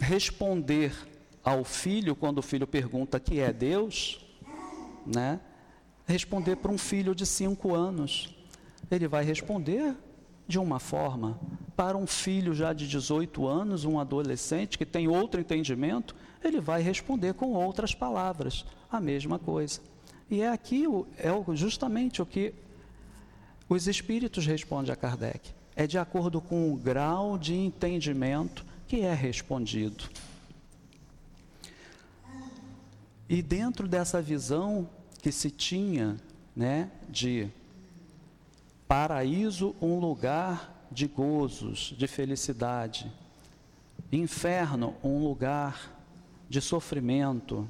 [0.00, 0.94] responder
[1.44, 4.24] ao filho quando o filho pergunta que é Deus,
[5.06, 5.40] né?
[6.06, 8.34] Responder para um filho de cinco anos,
[8.90, 9.96] ele vai responder
[10.46, 11.38] de uma forma.
[11.74, 16.82] Para um filho já de 18 anos, um adolescente que tem outro entendimento, ele vai
[16.82, 19.80] responder com outras palavras, a mesma coisa.
[20.30, 20.84] E é aqui
[21.18, 22.54] é justamente o que
[23.68, 25.54] os espíritos respondem a Kardec.
[25.74, 30.04] É de acordo com o grau de entendimento que é respondido.
[33.28, 34.88] E dentro dessa visão
[35.22, 36.16] que se tinha,
[36.54, 37.48] né, de
[38.86, 43.10] paraíso, um lugar de gozos, de felicidade,
[44.12, 45.90] inferno, um lugar
[46.48, 47.66] de sofrimento,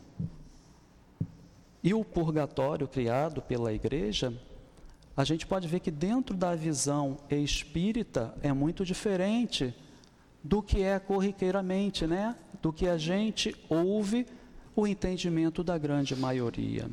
[1.84, 4.32] e o purgatório criado pela igreja,
[5.16, 9.74] a gente pode ver que dentro da visão espírita é muito diferente
[10.42, 12.36] do que é corriqueiramente, né?
[12.60, 14.26] Do que a gente ouve
[14.74, 16.90] o entendimento da grande maioria.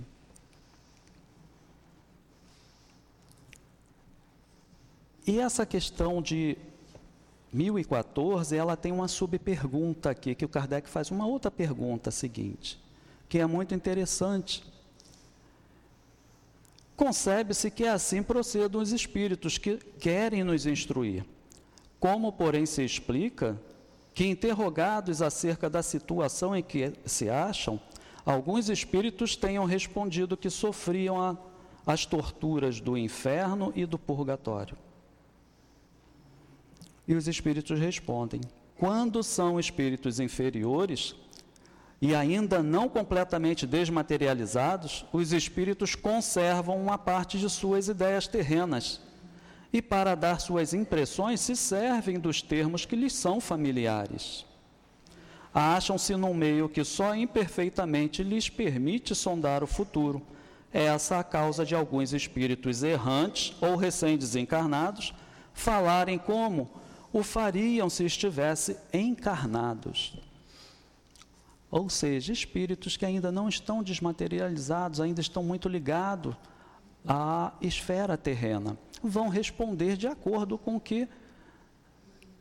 [5.26, 6.57] E essa questão de
[7.53, 12.80] 1014, ela tem uma subpergunta aqui, que o Kardec faz uma outra pergunta seguinte.
[13.30, 14.63] que é muito interessante.
[16.99, 21.23] Concebe-se que assim procedam os espíritos que querem nos instruir.
[21.97, 23.57] Como, porém, se explica
[24.13, 27.79] que, interrogados acerca da situação em que se acham,
[28.25, 31.37] alguns espíritos tenham respondido que sofriam a,
[31.87, 34.77] as torturas do inferno e do purgatório.
[37.07, 38.41] E os espíritos respondem:
[38.75, 41.15] quando são espíritos inferiores
[42.01, 49.01] e ainda não completamente desmaterializados, os espíritos conservam uma parte de suas ideias terrenas
[49.71, 54.45] e, para dar suas impressões, se servem dos termos que lhes são familiares.
[55.53, 60.21] Acham-se num meio que só imperfeitamente lhes permite sondar o futuro.
[60.71, 65.13] Essa é a causa de alguns espíritos errantes ou recém-desencarnados
[65.53, 66.69] falarem como
[67.11, 70.28] o fariam se estivesse encarnados.
[71.72, 76.36] Ou seja, espíritos que ainda não estão desmaterializados, ainda estão muito ligados
[77.07, 81.07] à esfera terrena vão responder de acordo com o que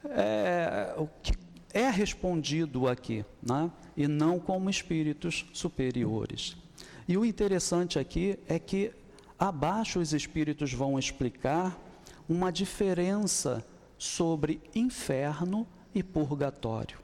[0.05, 1.33] é, o que
[1.73, 3.71] é respondido aqui, né?
[3.97, 6.57] e não como espíritos superiores.
[7.07, 8.93] E o interessante aqui é que
[9.39, 11.79] abaixo os espíritos vão explicar
[12.29, 13.65] uma diferença
[13.97, 16.99] sobre inferno e purgatório.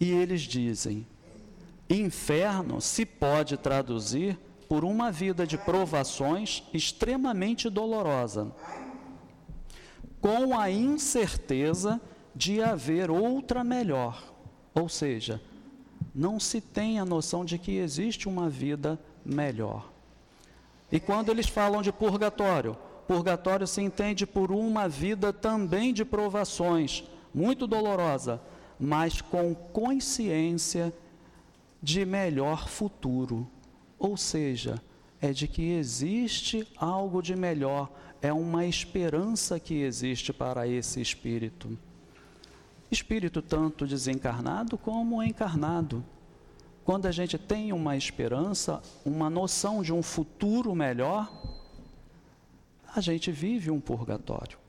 [0.00, 1.06] E eles dizem:
[1.88, 4.38] inferno se pode traduzir
[4.68, 8.52] por uma vida de provações extremamente dolorosa,
[10.20, 12.00] com a incerteza
[12.34, 14.22] de haver outra melhor.
[14.74, 15.40] Ou seja,
[16.14, 19.90] não se tem a noção de que existe uma vida melhor.
[20.90, 22.76] E quando eles falam de purgatório,
[23.06, 28.40] purgatório se entende por uma vida também de provações, muito dolorosa,
[28.78, 30.92] mas com consciência
[31.82, 33.46] de melhor futuro.
[33.98, 34.80] Ou seja,
[35.20, 41.78] é de que existe algo de melhor, é uma esperança que existe para esse espírito.
[42.90, 46.04] Espírito tanto desencarnado como encarnado.
[46.84, 51.30] Quando a gente tem uma esperança, uma noção de um futuro melhor,
[52.94, 54.65] a gente vive um purgatório.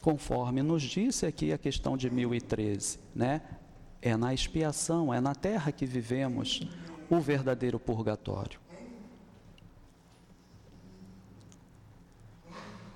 [0.00, 3.42] Conforme nos disse aqui a questão de 1013, né?
[4.00, 6.62] É na expiação, é na terra que vivemos
[7.10, 8.58] o verdadeiro purgatório.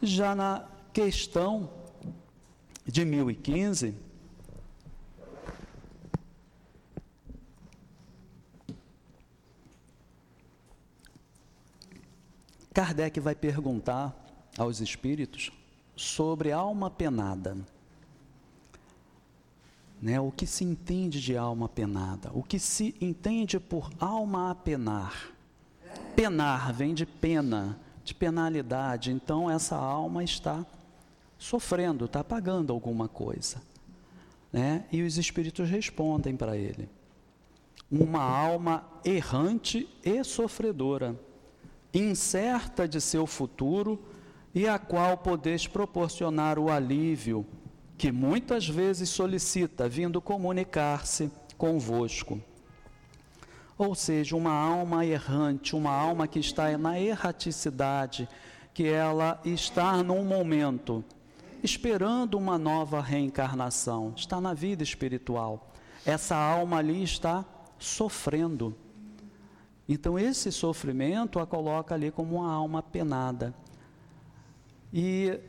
[0.01, 1.71] Já na questão
[2.87, 3.95] de 1015,
[12.73, 14.15] Kardec vai perguntar
[14.59, 15.53] aos espíritos
[15.97, 17.57] sobre alma penada
[20.05, 24.55] né, o que se entende de alma penada, o que se entende por alma a
[24.55, 25.33] penar.
[26.15, 30.67] Penar vem de pena, de penalidade, então essa alma está
[31.39, 33.63] sofrendo, está pagando alguma coisa.
[34.53, 34.85] Né?
[34.93, 36.87] E os espíritos respondem para ele.
[37.91, 41.19] Uma alma errante e sofredora,
[41.95, 43.99] incerta de seu futuro
[44.55, 47.45] e a qual podeis proporcionar o alívio
[47.97, 52.41] que muitas vezes solicita vindo comunicar-se convosco.
[53.77, 58.29] Ou seja, uma alma errante, uma alma que está na erraticidade,
[58.73, 61.05] que ela está num momento
[61.65, 65.73] esperando uma nova reencarnação, está na vida espiritual.
[66.05, 67.43] Essa alma ali está
[67.79, 68.77] sofrendo.
[69.89, 73.55] Então, esse sofrimento a coloca ali como uma alma penada.
[74.97, 75.41] E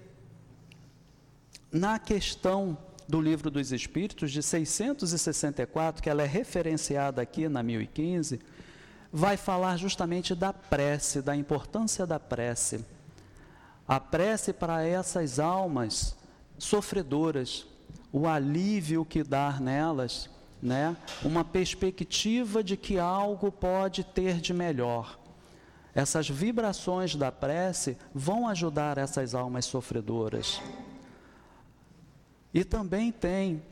[1.71, 2.75] na questão
[3.07, 8.39] do Livro dos Espíritos, de 664, que ela é referenciada aqui na 1015,
[9.13, 12.83] vai falar justamente da prece, da importância da prece.
[13.87, 16.15] A prece para essas almas
[16.57, 17.67] sofredoras,
[18.11, 20.27] o alívio que dá nelas,
[20.59, 20.97] né?
[21.23, 25.19] uma perspectiva de que algo pode ter de melhor.
[25.95, 30.61] Essas vibrações da prece vão ajudar essas almas sofredoras.
[32.53, 33.63] E também tem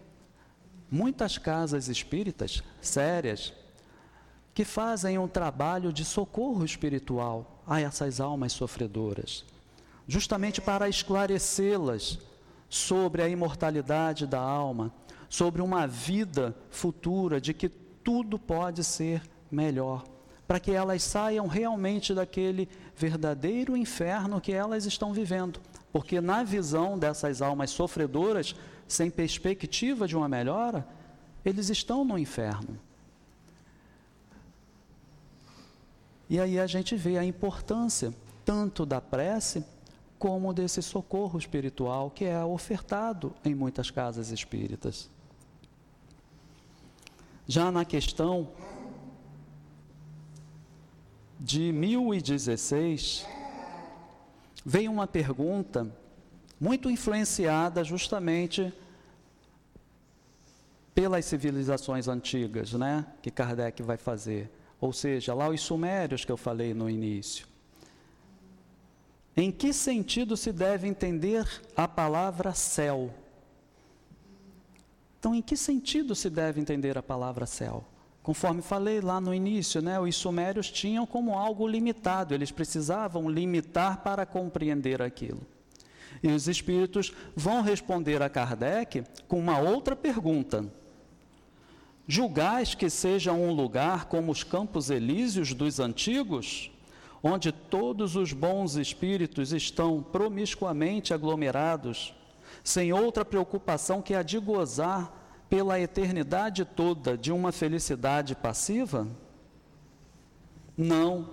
[0.89, 3.53] muitas casas espíritas sérias
[4.53, 9.43] que fazem um trabalho de socorro espiritual a essas almas sofredoras,
[10.07, 12.19] justamente para esclarecê-las
[12.69, 14.93] sobre a imortalidade da alma,
[15.27, 19.21] sobre uma vida futura de que tudo pode ser
[19.51, 20.03] melhor,
[20.47, 25.59] para que elas saiam realmente daquele verdadeiro inferno que elas estão vivendo.
[25.91, 28.55] Porque na visão dessas almas sofredoras,
[28.87, 30.85] sem perspectiva de uma melhora,
[31.45, 32.77] eles estão no inferno.
[36.29, 38.13] E aí a gente vê a importância
[38.43, 39.63] tanto da prece
[40.17, 45.09] como desse socorro espiritual que é ofertado em muitas casas espíritas.
[47.45, 48.47] Já na questão
[51.43, 53.27] de 1016,
[54.65, 55.93] veio uma pergunta
[56.57, 58.73] muito influenciada justamente
[60.95, 64.49] pelas civilizações antigas, né, que Kardec vai fazer.
[64.79, 67.45] Ou seja, lá os sumérios que eu falei no início.
[69.35, 73.13] Em que sentido se deve entender a palavra céu?
[75.19, 77.83] Então, em que sentido se deve entender a palavra céu?
[78.23, 84.01] Conforme falei lá no início, né, os sumérios tinham como algo limitado, eles precisavam limitar
[84.01, 85.41] para compreender aquilo.
[86.23, 90.65] E os espíritos vão responder a Kardec com uma outra pergunta.
[92.07, 96.71] Julgais que seja um lugar como os campos elíseos dos antigos?
[97.23, 102.13] onde todos os bons espíritos estão promiscuamente aglomerados,
[102.61, 105.22] sem outra preocupação que a de gozar
[105.53, 109.07] pela eternidade toda de uma felicidade passiva?
[110.75, 111.29] Não.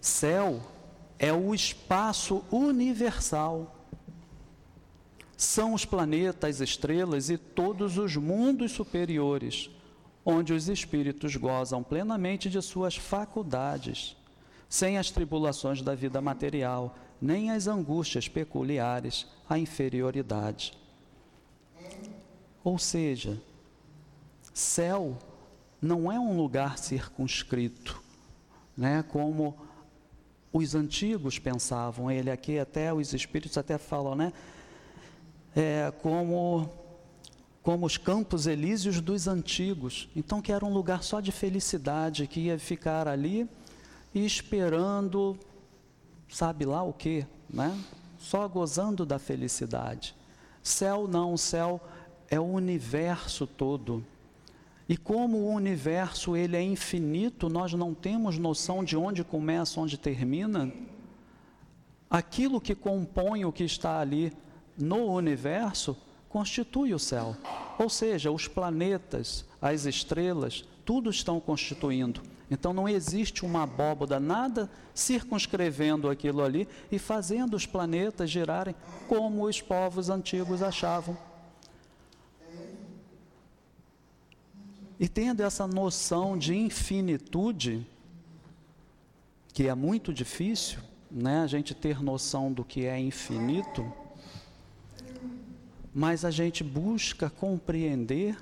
[0.00, 0.62] Céu
[1.18, 3.76] é o espaço universal.
[5.36, 9.68] São os planetas, estrelas e todos os mundos superiores
[10.24, 14.16] onde os espíritos gozam plenamente de suas faculdades,
[14.66, 20.80] sem as tribulações da vida material, nem as angústias peculiares à inferioridade.
[22.64, 23.40] Ou seja,
[24.54, 25.18] céu
[25.80, 28.00] não é um lugar circunscrito,
[28.76, 29.56] né, como
[30.52, 34.32] os antigos pensavam, ele aqui até os espíritos até falam, né,
[35.54, 36.70] é, como
[37.62, 40.08] como os campos elíseos dos antigos.
[40.16, 43.48] Então, que era um lugar só de felicidade, que ia ficar ali
[44.12, 45.38] e esperando,
[46.28, 47.78] sabe lá o que, né?
[48.18, 50.14] Só gozando da felicidade.
[50.60, 51.80] Céu não, céu
[52.32, 54.02] é o universo todo.
[54.88, 59.98] E como o universo ele é infinito, nós não temos noção de onde começa, onde
[59.98, 60.72] termina.
[62.08, 64.32] Aquilo que compõe o que está ali
[64.78, 65.94] no universo
[66.26, 67.36] constitui o céu.
[67.78, 72.22] Ou seja, os planetas, as estrelas, tudo estão constituindo.
[72.50, 78.74] Então não existe uma abóboda, nada circunscrevendo aquilo ali e fazendo os planetas girarem
[79.06, 81.14] como os povos antigos achavam.
[85.02, 87.84] E tendo essa noção de infinitude,
[89.52, 90.78] que é muito difícil,
[91.10, 93.92] né, a gente ter noção do que é infinito,
[95.92, 98.40] mas a gente busca compreender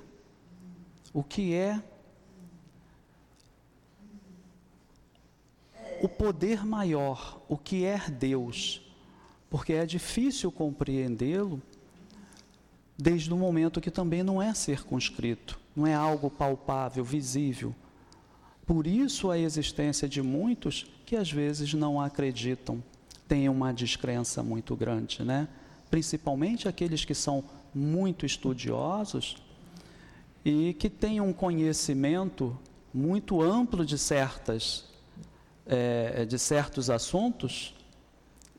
[1.11, 1.81] o que é
[5.99, 8.87] o poder maior, o que é Deus,
[9.49, 11.59] porque é difícil compreendê-lo
[12.95, 17.73] desde o momento que também não é circunscrito, não é algo palpável, visível.
[18.65, 22.83] Por isso a existência de muitos que às vezes não acreditam,
[23.27, 25.47] têm uma descrença muito grande, né?
[25.91, 27.43] principalmente aqueles que são
[27.75, 29.43] muito estudiosos
[30.43, 32.57] e que têm um conhecimento
[32.93, 34.89] muito amplo de certas
[35.65, 37.75] é, de certos assuntos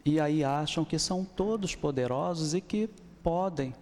[0.04, 2.88] e aí acham que são todos poderosos e que
[3.22, 3.74] podem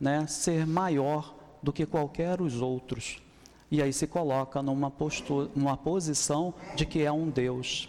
[0.00, 3.20] né, ser maior do que qualquer os outros
[3.70, 7.88] e aí se coloca numa postura, numa posição de que é um Deus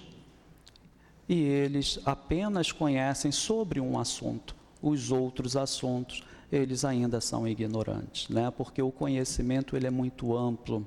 [1.28, 8.52] e eles apenas conhecem sobre um assunto os outros assuntos, eles ainda são ignorantes, né?
[8.52, 10.84] Porque o conhecimento ele é muito amplo,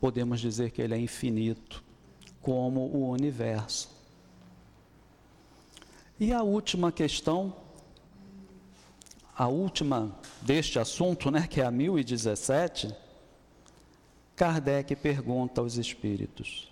[0.00, 1.82] podemos dizer que ele é infinito,
[2.40, 3.90] como o universo.
[6.20, 7.54] E a última questão,
[9.42, 12.94] a última deste assunto, né, que é a 1017,
[14.36, 16.70] Kardec pergunta aos espíritos: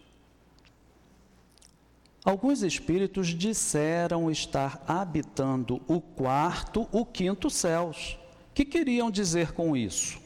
[2.24, 8.16] Alguns espíritos disseram estar habitando o quarto, o quinto céus.
[8.50, 10.20] O que queriam dizer com isso?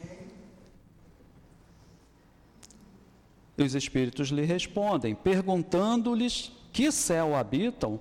[3.57, 7.99] E os espíritos lhe respondem, perguntando-lhes que céu habitam,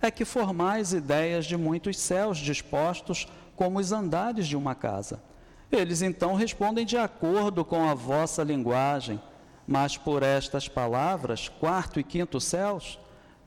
[0.00, 3.26] é que formais ideias de muitos céus dispostos
[3.60, 5.22] como os andares de uma casa.
[5.70, 9.20] Eles então respondem de acordo com a vossa linguagem,
[9.66, 12.98] mas por estas palavras, quarto e quinto céus,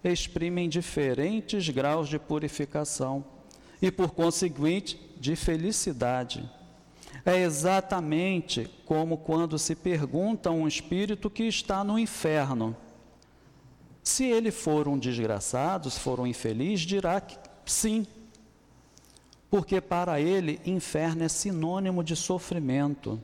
[0.03, 3.25] exprimem diferentes graus de purificação
[3.81, 6.47] e, por conseguinte, de felicidade.
[7.25, 12.77] É exatamente como quando se pergunta a um espírito que está no inferno:
[14.03, 17.35] Se ele for um desgraçado, se for um infeliz, dirá que
[17.65, 18.05] sim,
[19.53, 23.21] porque para ele inferno é sinônimo de sofrimento.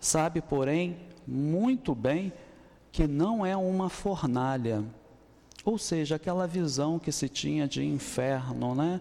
[0.00, 2.32] Sabe, porém, muito bem
[2.90, 4.84] que não é uma fornalha,
[5.64, 9.00] ou seja, aquela visão que se tinha de inferno, né?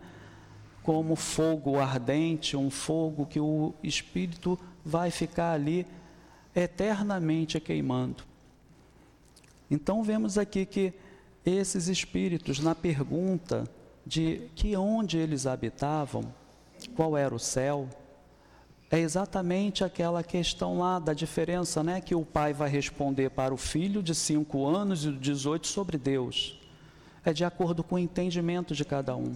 [0.83, 4.55] Como fogo ardente, um fogo que o espírito
[4.85, 5.87] vai ficar ali
[6.55, 8.23] eternamente queimando.
[9.67, 10.93] Então vemos aqui que
[11.43, 13.67] esses espíritos, na pergunta
[14.05, 16.39] de que onde eles habitavam,
[16.89, 17.87] qual era o céu,
[18.89, 22.01] é exatamente aquela questão lá da diferença, né?
[22.01, 25.97] Que o pai vai responder para o filho de 5 anos e de 18 sobre
[25.97, 26.59] Deus.
[27.23, 29.33] É de acordo com o entendimento de cada um.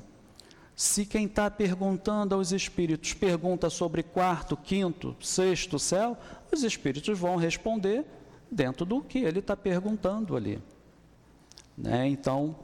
[0.76, 6.18] Se quem está perguntando aos espíritos pergunta sobre quarto, quinto, sexto céu,
[6.52, 8.04] os espíritos vão responder
[8.52, 10.62] dentro do que ele está perguntando ali.
[11.78, 12.08] Né?
[12.08, 12.58] Então,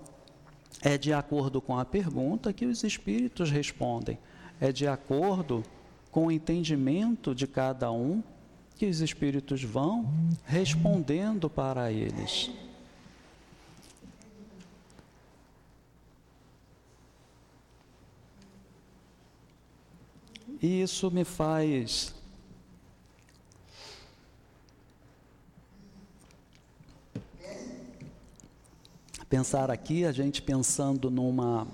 [0.82, 4.18] é de acordo com a pergunta que os espíritos respondem,
[4.62, 5.64] é de acordo
[6.12, 8.24] com o entendimento de cada um
[8.76, 10.08] que os espíritos vão
[10.46, 12.52] respondendo para eles.
[20.62, 22.14] E isso me faz
[29.28, 31.66] pensar aqui, a gente pensando numa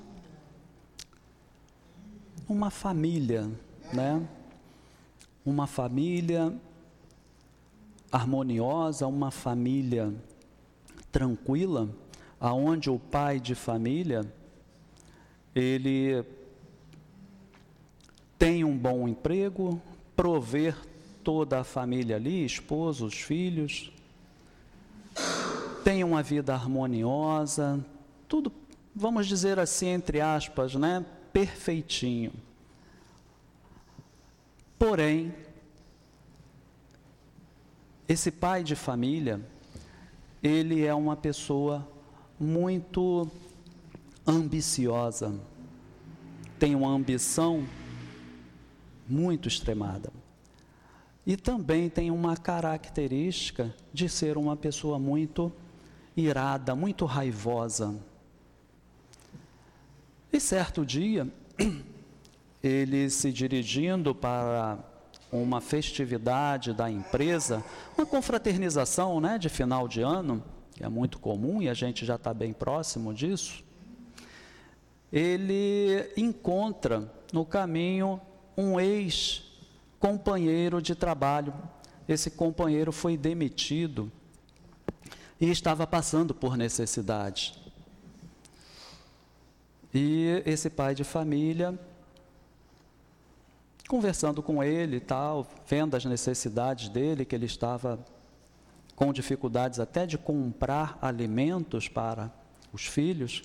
[2.48, 3.50] uma família,
[3.91, 4.26] né?
[5.45, 6.54] Uma família
[8.12, 10.14] harmoniosa, uma família
[11.12, 11.89] tranquila,
[12.39, 14.26] aonde o pai de família
[15.54, 16.24] ele
[18.38, 19.82] tem um bom emprego,
[20.16, 20.78] prover
[21.24, 23.91] toda a família ali, esposo, os filhos,
[25.84, 27.84] tem uma vida harmoniosa,
[28.28, 28.52] tudo,
[28.95, 31.04] vamos dizer assim, entre aspas, né,
[31.38, 32.33] perfeitinho.
[34.79, 35.31] Porém,
[38.09, 39.39] esse pai de família,
[40.41, 41.88] ele é uma pessoa
[42.39, 43.29] muito
[44.25, 45.39] ambiciosa,
[46.57, 47.67] tem uma ambição
[49.07, 50.11] muito extremada.
[51.23, 55.51] E também tem uma característica de ser uma pessoa muito
[56.15, 57.95] irada, muito raivosa.
[60.32, 61.28] E certo dia,
[62.61, 64.78] ele se dirigindo para
[65.32, 67.63] uma festividade da empresa,
[67.97, 72.15] uma confraternização né, de final de ano, que é muito comum e a gente já
[72.15, 73.63] está bem próximo disso,
[75.11, 78.19] ele encontra no caminho
[78.57, 81.53] um ex-companheiro de trabalho.
[82.07, 84.11] Esse companheiro foi demitido
[85.39, 87.66] e estava passando por necessidade.
[89.93, 91.77] E esse pai de família,
[93.88, 97.99] conversando com ele tal, vendo as necessidades dele, que ele estava
[98.95, 102.31] com dificuldades até de comprar alimentos para
[102.73, 103.43] os filhos,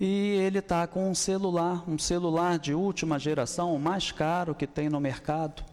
[0.00, 4.66] e ele está com um celular, um celular de última geração, o mais caro que
[4.66, 5.64] tem no mercado.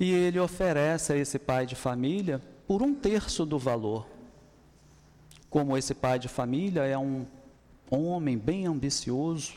[0.00, 4.06] E ele oferece a esse pai de família por um terço do valor.
[5.50, 7.26] Como esse pai de família é um
[7.90, 9.54] homem bem ambicioso,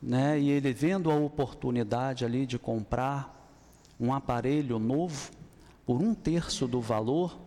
[0.00, 0.38] né?
[0.38, 3.34] E ele vendo a oportunidade ali de comprar
[3.98, 5.30] um aparelho novo
[5.84, 7.38] por um terço do valor,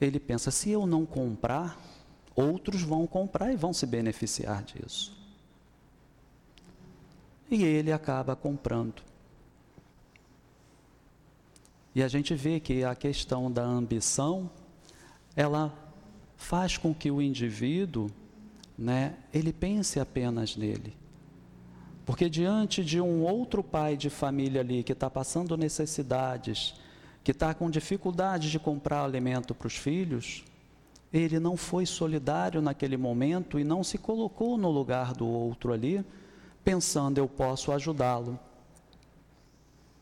[0.00, 1.78] ele pensa: se eu não comprar,
[2.34, 5.16] outros vão comprar e vão se beneficiar disso.
[7.50, 9.02] E ele acaba comprando.
[11.94, 14.48] E a gente vê que a questão da ambição,
[15.34, 15.76] ela
[16.36, 18.08] faz com que o indivíduo,
[18.78, 20.96] né, ele pense apenas nele.
[22.06, 26.74] Porque diante de um outro pai de família ali que está passando necessidades,
[27.24, 30.44] que está com dificuldade de comprar alimento para os filhos,
[31.12, 36.04] ele não foi solidário naquele momento e não se colocou no lugar do outro ali,
[36.64, 38.38] pensando eu posso ajudá-lo.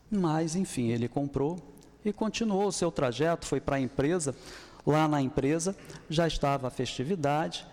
[0.09, 1.57] Mas, enfim, ele comprou
[2.05, 4.35] e continuou o seu trajeto, foi para a empresa.
[4.85, 5.75] Lá na empresa
[6.09, 7.67] já estava a festividade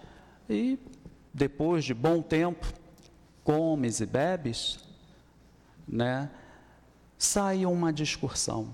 [0.51, 0.79] e,
[1.35, 2.73] depois de bom tempo,
[3.43, 4.79] comes e bebes,
[5.87, 6.31] né,
[7.19, 8.73] sai uma discussão.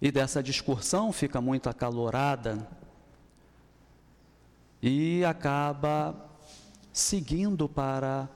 [0.00, 2.68] E dessa discussão fica muito acalorada
[4.80, 6.30] e acaba
[6.92, 8.28] seguindo para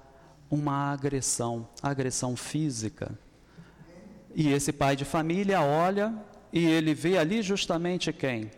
[0.51, 3.17] uma agressão, agressão física.
[4.35, 6.15] E esse pai de família olha
[6.53, 8.51] e ele vê ali justamente quem?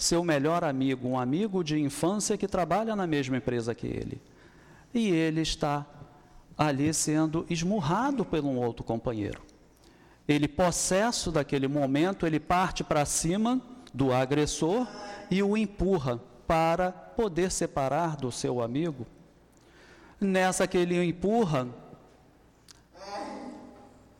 [0.00, 4.20] Seu melhor amigo, um amigo de infância que trabalha na mesma empresa que ele.
[4.94, 5.86] E ele está
[6.56, 9.42] ali sendo esmurrado por um outro companheiro.
[10.26, 13.60] Ele, possesso daquele momento, ele parte para cima
[13.92, 14.86] do agressor
[15.30, 19.06] e o empurra para poder separar do seu amigo.
[20.18, 21.68] Nessa que ele o empurra,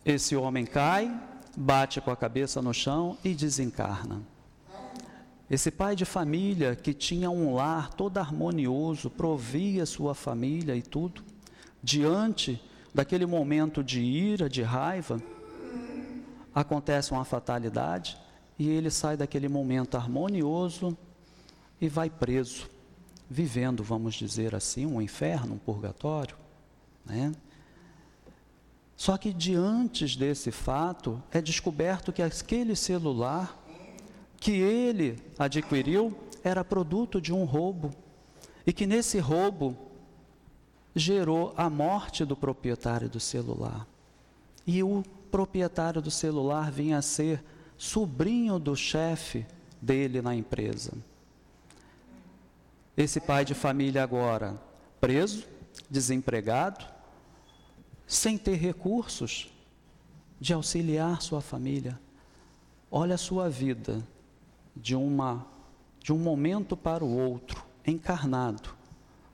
[0.04, 1.10] esse homem cai,
[1.56, 4.20] bate com a cabeça no chão e desencarna.
[5.50, 11.24] Esse pai de família que tinha um lar todo harmonioso, provia sua família e tudo,
[11.82, 12.62] diante
[12.94, 15.20] daquele momento de ira, de raiva,
[16.54, 18.16] acontece uma fatalidade
[18.56, 20.96] e ele sai daquele momento harmonioso
[21.80, 22.70] e vai preso,
[23.28, 26.36] vivendo, vamos dizer assim, um inferno, um purgatório,
[27.04, 27.32] né?
[28.96, 33.59] Só que diante desse fato é descoberto que aquele celular
[34.40, 37.90] que ele adquiriu era produto de um roubo
[38.66, 39.76] e que nesse roubo
[40.96, 43.86] gerou a morte do proprietário do celular.
[44.66, 47.44] E o proprietário do celular vinha a ser
[47.76, 49.46] sobrinho do chefe
[49.80, 50.92] dele na empresa.
[52.96, 54.60] Esse pai de família agora
[55.00, 55.44] preso,
[55.88, 56.84] desempregado,
[58.06, 59.50] sem ter recursos
[60.40, 61.98] de auxiliar sua família.
[62.90, 64.02] Olha a sua vida
[64.80, 65.46] de uma
[66.00, 68.70] de um momento para o outro, encarnado,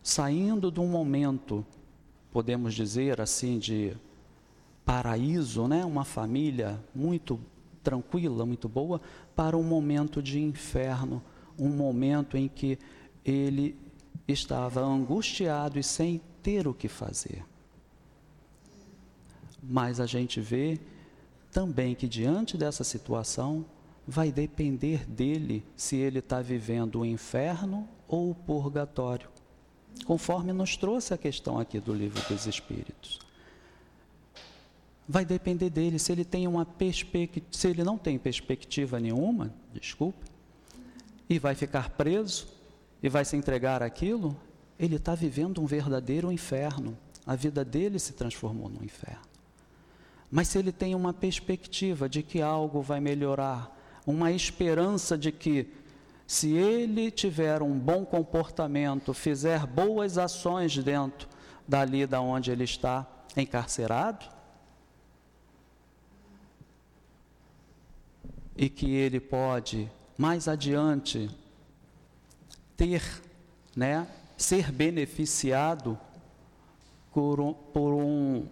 [0.03, 1.65] saindo de um momento,
[2.33, 3.97] podemos dizer assim, de
[4.85, 5.85] paraíso, né?
[5.85, 7.41] uma família muito
[7.83, 9.01] tranquila, muito boa,
[9.35, 11.23] para um momento de inferno,
[11.57, 12.79] um momento em que
[13.25, 13.77] ele
[14.27, 17.45] estava angustiado e sem ter o que fazer.
[19.63, 20.81] Mas a gente vê
[21.53, 23.65] também que diante dessa situação
[24.07, 29.29] vai depender dele se ele está vivendo o inferno ou o purgatório,
[30.05, 33.27] conforme nos trouxe a questão aqui do livro dos Espíritos
[35.09, 35.99] vai depender dele.
[35.99, 40.25] Se ele tem uma perspectiva, se ele não tem perspectiva nenhuma, desculpe,
[41.29, 42.49] e vai ficar preso
[43.03, 44.37] e vai se entregar aquilo,
[44.79, 46.97] ele está vivendo um verdadeiro inferno.
[47.27, 49.27] A vida dele se transformou num inferno.
[50.31, 53.76] Mas se ele tem uma perspectiva de que algo vai melhorar,
[54.07, 55.69] uma esperança de que
[56.27, 61.29] se ele tiver um bom comportamento, fizer boas ações dentro
[61.67, 64.27] dali da onde ele está encarcerado,
[68.57, 71.29] e que ele pode mais adiante
[72.77, 73.03] ter,
[73.77, 75.99] né, ser beneficiado
[77.13, 78.47] por um, por um,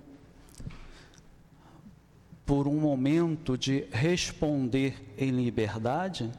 [2.47, 6.31] por um momento de responder em liberdade,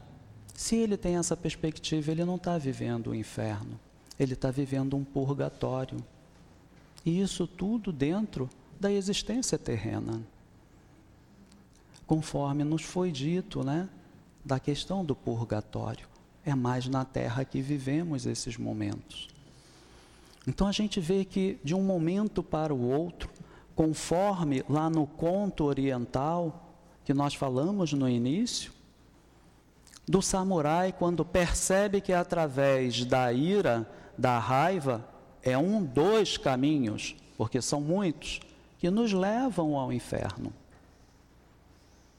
[0.54, 3.78] se ele tem essa perspectiva, ele não está vivendo o um inferno,
[4.18, 5.98] ele está vivendo um purgatório.
[7.04, 8.48] E isso tudo dentro
[8.78, 10.22] da existência terrena
[12.06, 13.88] conforme nos foi dito, né,
[14.44, 16.06] da questão do purgatório.
[16.44, 19.28] É mais na terra que vivemos esses momentos.
[20.46, 23.28] Então a gente vê que de um momento para o outro,
[23.76, 26.72] conforme lá no conto oriental
[27.04, 28.72] que nós falamos no início,
[30.08, 35.06] do samurai quando percebe que através da ira, da raiva,
[35.42, 38.40] é um dos caminhos, porque são muitos,
[38.78, 40.52] que nos levam ao inferno.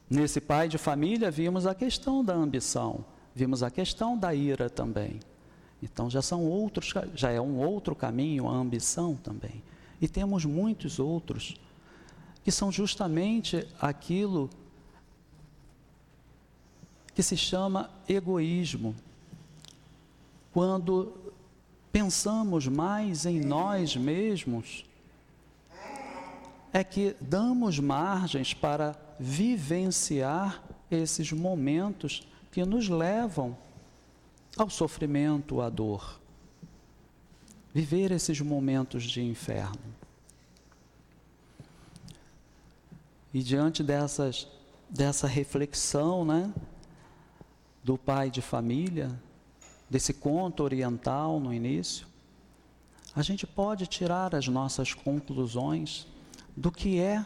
[0.10, 3.04] Nesse pai de família, vimos a questão da ambição,
[3.34, 5.20] vimos a questão da ira também.
[5.82, 9.62] Então já são outros, já é um outro caminho a ambição também.
[10.02, 11.56] E temos muitos outros
[12.44, 14.50] que são justamente aquilo
[17.14, 18.96] que se chama egoísmo.
[20.54, 21.14] Quando
[21.92, 24.86] pensamos mais em nós mesmos,
[26.72, 33.58] é que damos margens para vivenciar esses momentos que nos levam
[34.56, 36.20] ao sofrimento, à dor.
[37.78, 39.78] Viver esses momentos de inferno.
[43.32, 44.48] E diante dessas,
[44.90, 46.52] dessa reflexão, né,
[47.84, 49.12] do pai de família,
[49.88, 52.08] desse conto oriental no início,
[53.16, 56.08] a gente pode tirar as nossas conclusões
[56.56, 57.24] do que é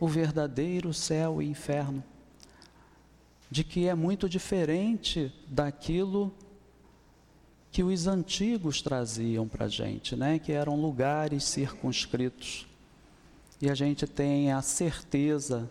[0.00, 2.02] o verdadeiro céu e inferno,
[3.50, 6.32] de que é muito diferente daquilo
[7.74, 10.38] que os antigos traziam para a gente, né?
[10.38, 12.68] que eram lugares circunscritos.
[13.60, 15.68] E a gente tem a certeza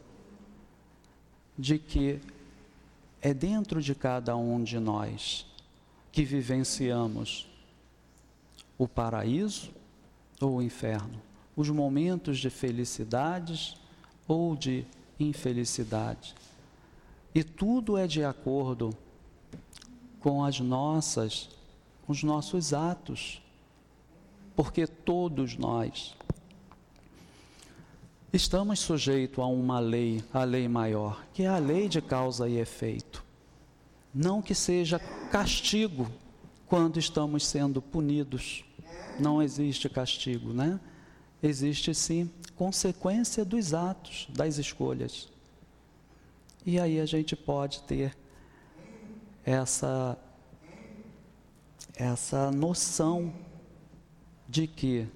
[1.57, 2.19] de que
[3.21, 5.45] é dentro de cada um de nós
[6.11, 7.47] que vivenciamos?
[8.77, 9.71] O paraíso
[10.41, 11.21] ou o inferno?
[11.55, 13.77] Os momentos de felicidades
[14.27, 14.85] ou de
[15.17, 16.35] infelicidade?
[17.33, 18.93] E tudo é de acordo
[20.19, 21.62] com as nossas,
[22.05, 23.41] com os nossos atos,
[24.55, 26.15] porque todos nós
[28.31, 32.57] estamos sujeitos a uma lei, a lei maior, que é a lei de causa e
[32.57, 33.23] efeito.
[34.13, 34.99] Não que seja
[35.31, 36.07] castigo
[36.67, 38.63] quando estamos sendo punidos.
[39.19, 40.79] Não existe castigo, né?
[41.41, 45.29] Existe sim consequência dos atos, das escolhas.
[46.65, 48.15] E aí a gente pode ter
[49.45, 50.17] essa
[51.95, 53.33] essa noção
[54.47, 55.07] de que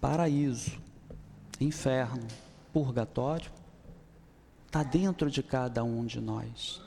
[0.00, 0.78] paraíso
[1.60, 2.26] inferno,
[2.72, 3.50] purgatório,
[4.66, 6.82] está dentro de cada um de nós.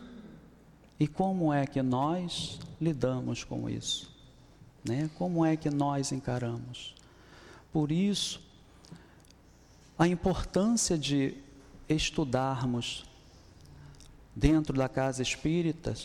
[0.99, 4.11] E como é que nós lidamos com isso?
[4.83, 5.09] Né?
[5.17, 6.95] Como é que nós encaramos?
[7.71, 8.41] Por isso,
[9.97, 11.35] a importância de
[11.87, 13.05] estudarmos
[14.35, 15.95] dentro da casa espírita,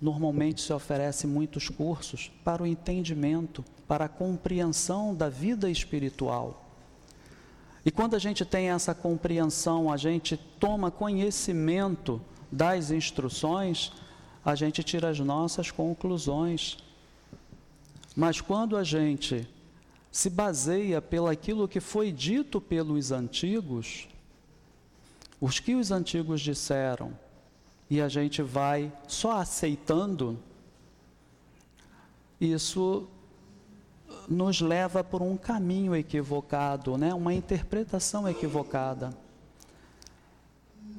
[0.00, 6.68] normalmente se oferece muitos cursos para o entendimento, para a compreensão da vida espiritual
[7.88, 12.20] e quando a gente tem essa compreensão, a gente toma conhecimento
[12.52, 13.92] das instruções,
[14.44, 16.76] a gente tira as nossas conclusões.
[18.14, 19.48] Mas quando a gente
[20.12, 24.06] se baseia pelo aquilo que foi dito pelos antigos,
[25.40, 27.12] os que os antigos disseram,
[27.90, 30.38] e a gente vai só aceitando,
[32.40, 33.08] isso
[34.28, 37.14] nos leva por um caminho equivocado, né?
[37.14, 39.10] uma interpretação equivocada.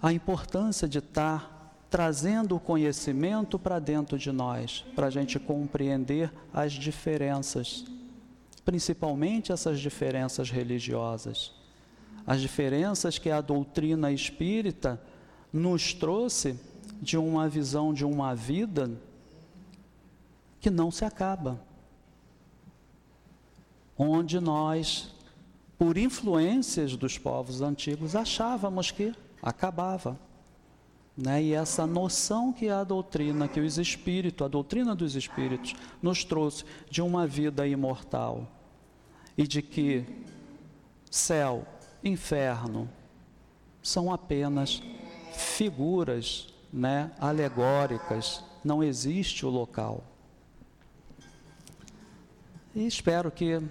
[0.02, 1.60] A importância de estar
[1.90, 7.86] trazendo o conhecimento para dentro de nós, para a gente compreender as diferenças,
[8.64, 11.52] principalmente essas diferenças religiosas,
[12.26, 15.02] as diferenças que a doutrina espírita
[15.52, 16.60] nos trouxe
[17.02, 18.92] de uma visão de uma vida
[20.60, 21.60] que não se acaba
[24.00, 25.14] onde nós,
[25.78, 30.18] por influências dos povos antigos, achávamos que acabava.
[31.18, 31.44] Né?
[31.44, 36.64] E essa noção que a doutrina, que os espíritos, a doutrina dos espíritos, nos trouxe
[36.90, 38.48] de uma vida imortal
[39.38, 40.06] e de que
[41.12, 41.68] céu,
[42.02, 42.90] inferno
[43.84, 44.82] são apenas
[45.34, 50.04] figuras né, alegóricas, não existe o local.
[52.76, 53.62] E espero que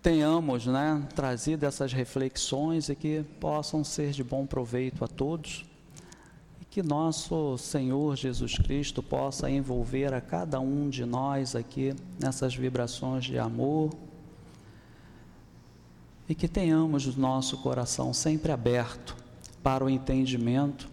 [0.00, 5.64] tenhamos né, trazido essas reflexões e que possam ser de bom proveito a todos.
[6.60, 12.54] E que nosso Senhor Jesus Cristo possa envolver a cada um de nós aqui nessas
[12.54, 13.90] vibrações de amor.
[16.28, 19.23] E que tenhamos o nosso coração sempre aberto
[19.64, 20.86] para o entendimento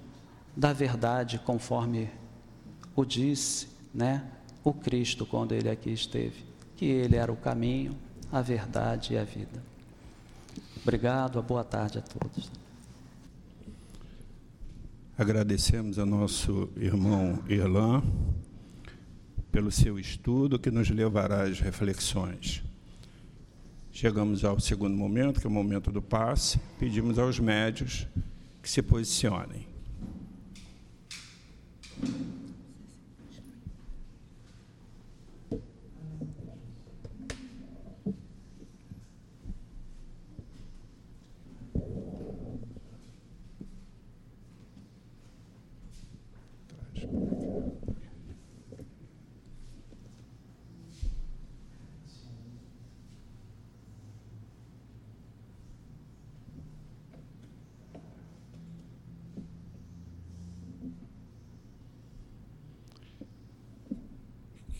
[0.56, 2.10] da verdade, conforme
[2.96, 4.24] o disse, né,
[4.64, 6.46] o Cristo quando ele aqui esteve,
[6.78, 7.94] que ele era o caminho,
[8.32, 9.62] a verdade e a vida.
[10.82, 12.50] Obrigado, boa tarde a todos.
[15.18, 18.02] Agradecemos ao nosso irmão Irlan
[19.52, 22.64] pelo seu estudo que nos levará às reflexões.
[23.92, 26.58] Chegamos ao segundo momento, que é o momento do passe.
[26.80, 28.08] Pedimos aos médios
[28.62, 29.68] que se posicionem.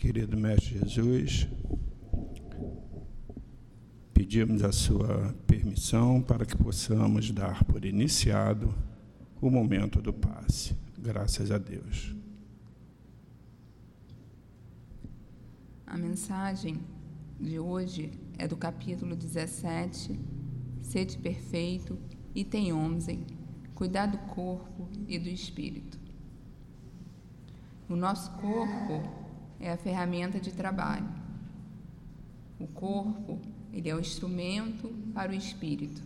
[0.02, 1.46] Querido Mestre Jesus,
[4.12, 8.74] pedimos a sua permissão para que possamos dar por iniciado
[9.40, 10.76] o momento do passe.
[10.98, 12.16] Graças a Deus.
[15.86, 16.80] A mensagem
[17.38, 20.18] de hoje é do capítulo 17,
[20.82, 21.96] Sede perfeito
[22.34, 23.24] e tem onzen,
[23.72, 25.96] cuidar do corpo e do espírito.
[27.88, 29.21] O nosso corpo
[29.62, 31.08] é a ferramenta de trabalho.
[32.58, 33.40] O corpo,
[33.72, 36.02] ele é o instrumento para o espírito.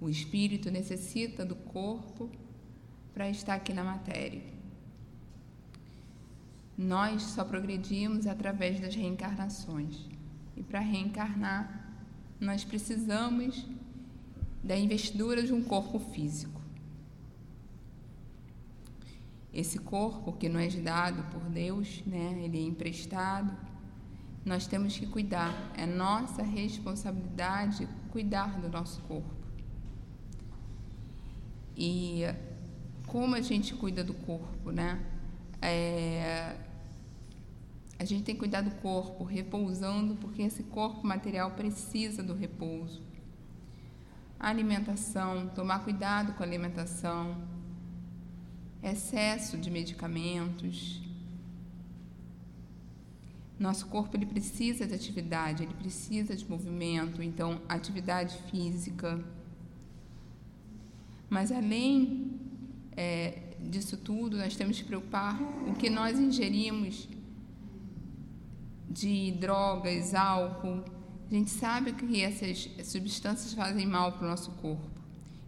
[0.00, 2.30] O espírito necessita do corpo
[3.12, 4.42] para estar aqui na matéria.
[6.76, 10.08] Nós só progredimos através das reencarnações.
[10.56, 11.92] E para reencarnar,
[12.40, 13.66] nós precisamos
[14.62, 16.57] da investidura de um corpo físico.
[19.52, 23.56] Esse corpo que nos é dado por Deus, né, ele é emprestado,
[24.44, 25.72] nós temos que cuidar.
[25.76, 29.34] É nossa responsabilidade cuidar do nosso corpo.
[31.76, 32.22] E
[33.06, 35.00] como a gente cuida do corpo, né?
[35.60, 36.56] É,
[37.98, 43.02] a gente tem que cuidar do corpo, repousando, porque esse corpo material precisa do repouso.
[44.38, 47.36] A alimentação, tomar cuidado com a alimentação,
[48.82, 51.00] excesso de medicamentos.
[53.58, 59.22] Nosso corpo ele precisa de atividade, ele precisa de movimento, então atividade física.
[61.28, 62.38] Mas além
[62.96, 67.08] é, disso tudo, nós temos que preocupar o que nós ingerimos
[68.88, 70.84] de drogas, álcool.
[71.30, 74.88] A gente sabe que essas substâncias fazem mal para o nosso corpo.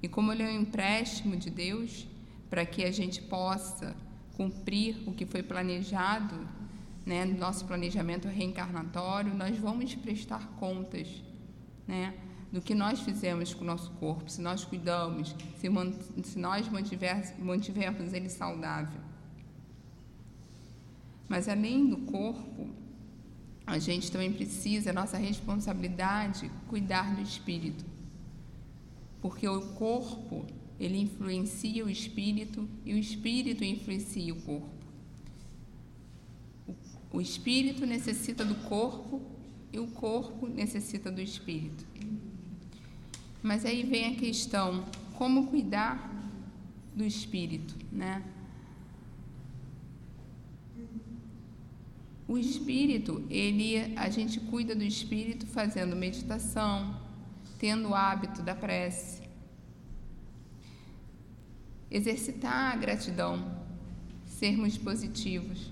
[0.02, 2.06] E como ele é um empréstimo de Deus,
[2.50, 3.96] para que a gente possa
[4.36, 6.36] cumprir o que foi planejado,
[7.06, 11.22] né, no nosso planejamento reencarnatório, nós vamos prestar contas,
[11.86, 12.14] né,
[12.52, 15.68] do que nós fizemos com o nosso corpo, se nós cuidamos, se,
[16.24, 19.00] se nós mantiver, mantivermos ele saudável.
[21.28, 22.68] Mas além do corpo,
[23.64, 27.84] a gente também precisa, nossa responsabilidade, cuidar do espírito.
[29.20, 30.44] Porque o corpo
[30.80, 34.70] ele influencia o espírito e o espírito influencia o corpo.
[37.12, 39.20] O espírito necessita do corpo
[39.70, 41.84] e o corpo necessita do espírito.
[43.42, 46.10] Mas aí vem a questão: como cuidar
[46.94, 48.24] do espírito, né?
[52.26, 56.98] O espírito, ele, a gente cuida do espírito fazendo meditação,
[57.58, 59.19] tendo o hábito da prece,
[61.90, 63.60] exercitar a gratidão,
[64.26, 65.70] sermos positivos.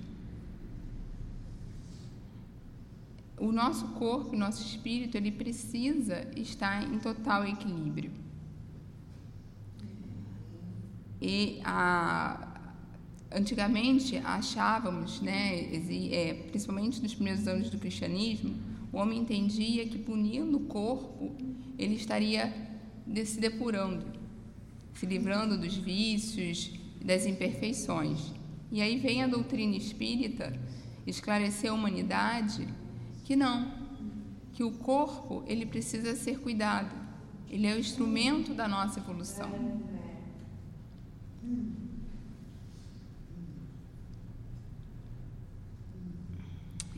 [3.39, 8.11] O nosso corpo, o nosso espírito, ele precisa estar em total equilíbrio.
[11.21, 12.73] E a,
[13.31, 15.73] antigamente achávamos, né,
[16.13, 18.57] é, principalmente nos primeiros anos do cristianismo,
[18.93, 21.37] o homem entendia que punindo o corpo
[21.79, 22.53] ele estaria
[23.25, 24.18] se depurando
[24.99, 28.33] se livrando dos vícios, das imperfeições.
[28.71, 30.53] E aí vem a doutrina espírita
[31.07, 32.67] esclarecer a humanidade
[33.25, 33.73] que não,
[34.53, 36.91] que o corpo ele precisa ser cuidado.
[37.49, 39.49] Ele é o instrumento da nossa evolução.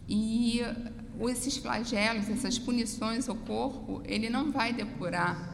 [0.08, 0.60] E
[1.28, 5.49] esses flagelos, essas punições ao corpo, ele não vai depurar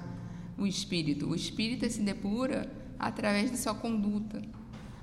[0.59, 1.29] o espírito.
[1.29, 4.43] O espírito se depura através da sua conduta,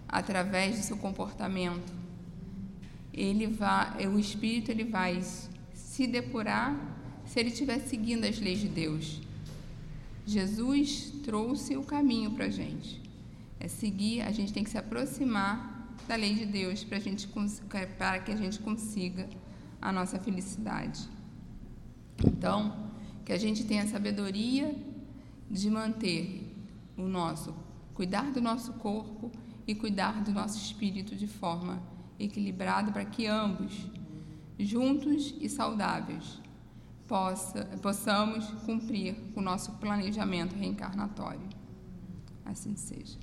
[0.08, 1.94] através do seu comportamento.
[3.14, 5.22] Ele vai, o espírito ele vai
[5.74, 6.76] se depurar
[7.26, 9.22] se ele estiver seguindo as leis de Deus.
[10.26, 13.02] Jesus trouxe o caminho para a gente.
[13.60, 17.00] É seguir, a gente tem que se aproximar da lei de Deus para,
[17.98, 19.30] para que a gente consiga
[19.82, 21.08] a nossa felicidade.
[22.26, 22.92] Então,
[23.24, 24.76] que a gente tenha sabedoria
[25.50, 26.54] de manter
[26.98, 27.54] o nosso,
[27.94, 29.32] cuidar do nosso corpo
[29.68, 31.82] e cuidar do nosso espírito de forma
[32.20, 33.88] equilibrada para que ambos,
[34.60, 36.42] juntos e saudáveis,
[37.08, 41.48] possa, possamos cumprir o nosso planejamento reencarnatório.
[42.46, 43.18] Assim seja.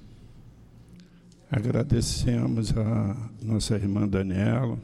[1.51, 4.79] Agradecemos a nossa irmã Daniela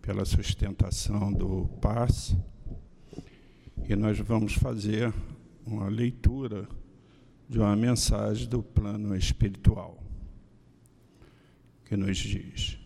[0.00, 2.36] pela sustentação do passe
[3.88, 5.12] e nós vamos fazer
[5.66, 6.68] uma leitura
[7.48, 10.02] de uma mensagem do plano espiritual,
[11.84, 12.78] que nos diz.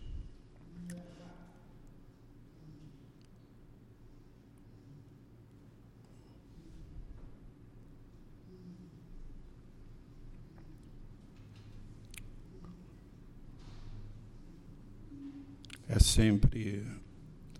[15.89, 16.85] É sempre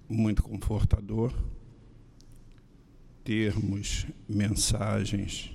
[0.09, 1.33] muito confortador
[3.27, 5.53] termos mensagens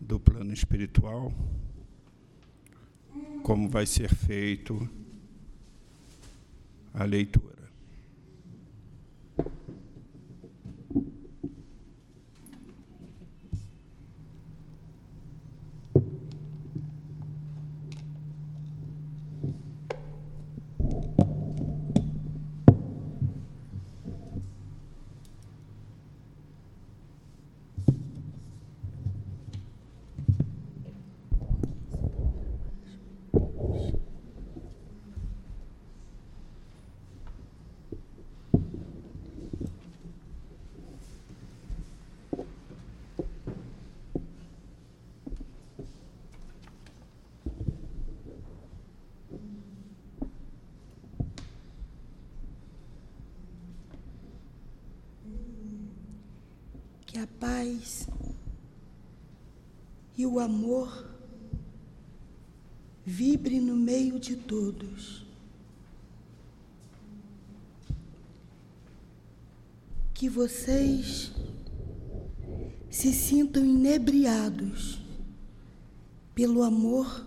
[0.00, 1.32] do plano espiritual,
[3.44, 4.90] como vai ser feito
[6.92, 7.55] a leitura.
[60.16, 61.10] E o amor
[63.04, 65.24] vibre no meio de todos.
[70.14, 71.30] Que vocês
[72.90, 75.00] se sintam inebriados
[76.34, 77.26] pelo amor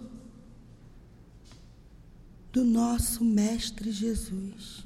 [2.52, 4.84] do nosso Mestre Jesus,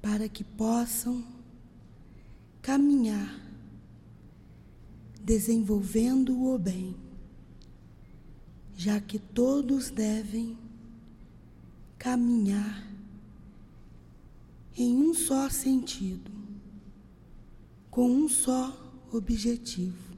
[0.00, 1.33] para que possam
[2.74, 3.40] caminhar
[5.22, 6.96] desenvolvendo o bem,
[8.76, 10.58] já que todos devem
[11.96, 12.84] caminhar
[14.76, 16.32] em um só sentido,
[17.92, 18.76] com um só
[19.12, 20.12] objetivo.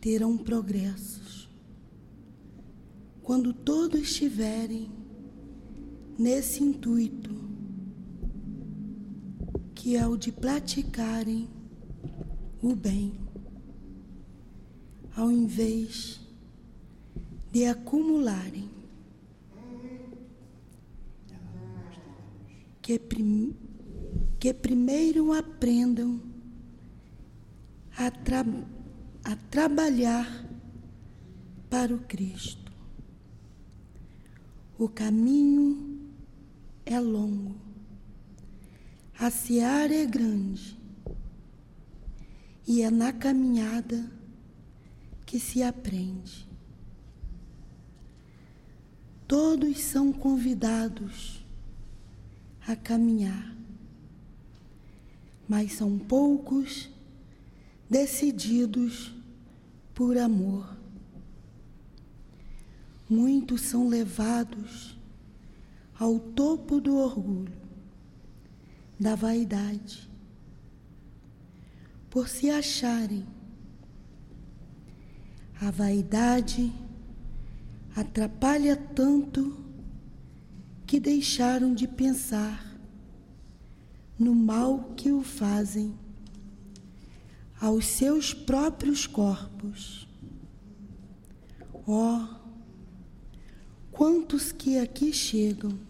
[0.00, 1.46] Terão progressos.
[3.22, 4.90] Quando todos estiverem
[6.18, 7.37] nesse intuito,
[9.88, 11.48] que é o de praticarem
[12.62, 13.18] o bem,
[15.16, 16.20] ao invés
[17.50, 18.68] de acumularem.
[22.82, 23.56] Que, prim,
[24.38, 26.20] que primeiro aprendam
[27.96, 28.44] a, tra,
[29.24, 30.46] a trabalhar
[31.70, 32.70] para o Cristo.
[34.78, 36.12] O caminho
[36.84, 37.67] é longo,
[39.18, 40.78] a seara é grande,
[42.66, 44.08] e é na caminhada
[45.26, 46.46] que se aprende.
[49.26, 51.44] Todos são convidados
[52.66, 53.56] a caminhar,
[55.48, 56.88] mas são poucos
[57.90, 59.12] decididos
[59.94, 60.76] por amor.
[63.10, 64.96] Muitos são levados
[65.98, 67.67] ao topo do orgulho,
[68.98, 70.10] da vaidade,
[72.10, 73.26] por se acharem.
[75.60, 76.72] A vaidade
[77.94, 79.64] atrapalha tanto
[80.86, 82.64] que deixaram de pensar
[84.18, 85.94] no mal que o fazem
[87.60, 90.08] aos seus próprios corpos.
[91.86, 92.38] Ó, oh,
[93.90, 95.87] quantos que aqui chegam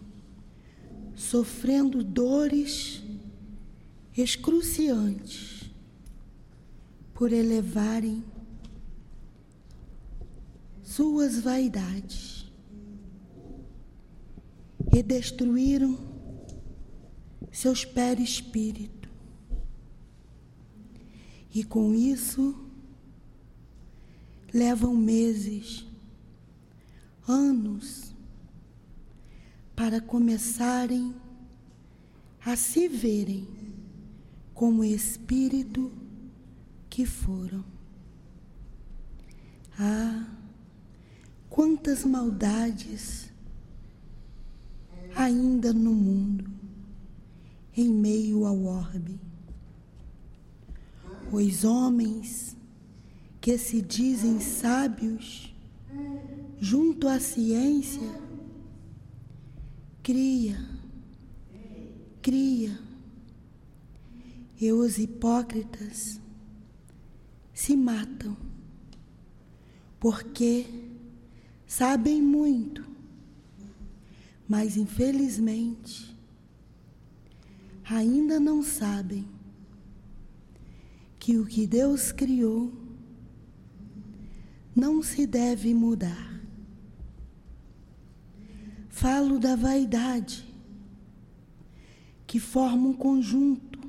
[1.19, 3.03] sofrendo dores
[4.17, 5.69] excruciantes
[7.13, 8.23] por elevarem
[10.81, 12.49] suas vaidades
[14.95, 15.99] e destruíram
[17.51, 19.09] seus perispírito.
[21.53, 22.55] E com isso
[24.53, 25.85] levam meses,
[27.27, 28.08] anos
[29.79, 31.15] para começarem
[32.45, 33.47] a se verem
[34.53, 35.89] como espírito
[36.89, 37.63] que foram.
[39.79, 40.27] Ah,
[41.49, 43.31] quantas maldades
[45.15, 46.51] ainda no mundo,
[47.73, 49.17] em meio ao orbe.
[51.31, 52.53] Os homens
[53.39, 55.55] que se dizem sábios,
[56.59, 58.27] junto à ciência,
[60.03, 60.57] cria,
[62.21, 62.79] cria,
[64.59, 66.19] e os hipócritas
[67.53, 68.35] se matam,
[69.99, 70.65] porque
[71.65, 72.85] sabem muito,
[74.47, 76.17] mas infelizmente
[77.83, 79.27] ainda não sabem
[81.17, 82.71] que o que Deus criou
[84.75, 86.28] não se deve mudar.
[88.99, 90.45] Falo da vaidade,
[92.27, 93.79] que forma um conjunto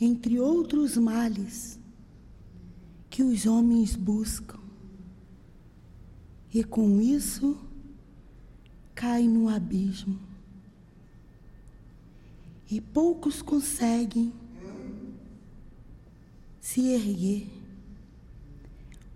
[0.00, 1.80] entre outros males
[3.10, 4.60] que os homens buscam.
[6.54, 7.58] E com isso
[8.94, 10.20] cai no abismo.
[12.70, 14.32] E poucos conseguem
[16.60, 17.48] se erguer.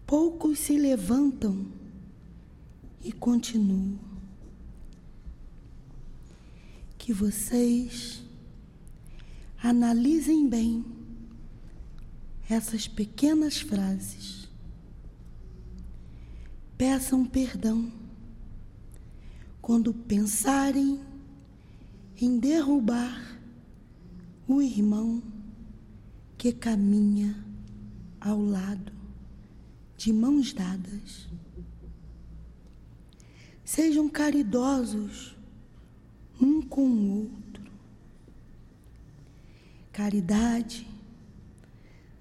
[0.05, 1.84] Poucos se levantam
[3.05, 3.99] e continuam.
[6.99, 8.25] Que vocês
[9.65, 10.85] Analisem bem
[12.51, 14.47] essas pequenas frases.
[16.77, 17.91] Peçam perdão
[19.63, 21.01] quando pensarem
[22.21, 23.41] em derrubar
[24.47, 25.23] o irmão
[26.37, 27.43] que caminha
[28.21, 28.93] ao lado,
[29.97, 31.27] de mãos dadas.
[33.65, 35.35] Sejam caridosos
[36.41, 37.65] um com o outro.
[39.93, 40.87] Caridade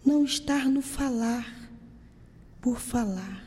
[0.05, 1.69] não estar no falar
[2.61, 3.43] por falar,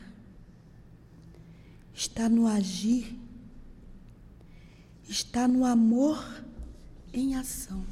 [1.94, 3.16] está no agir,
[5.08, 6.42] está no amor
[7.12, 7.84] em ação.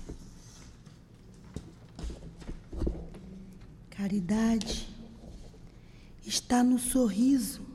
[3.90, 4.88] Caridade
[6.26, 7.73] está no sorriso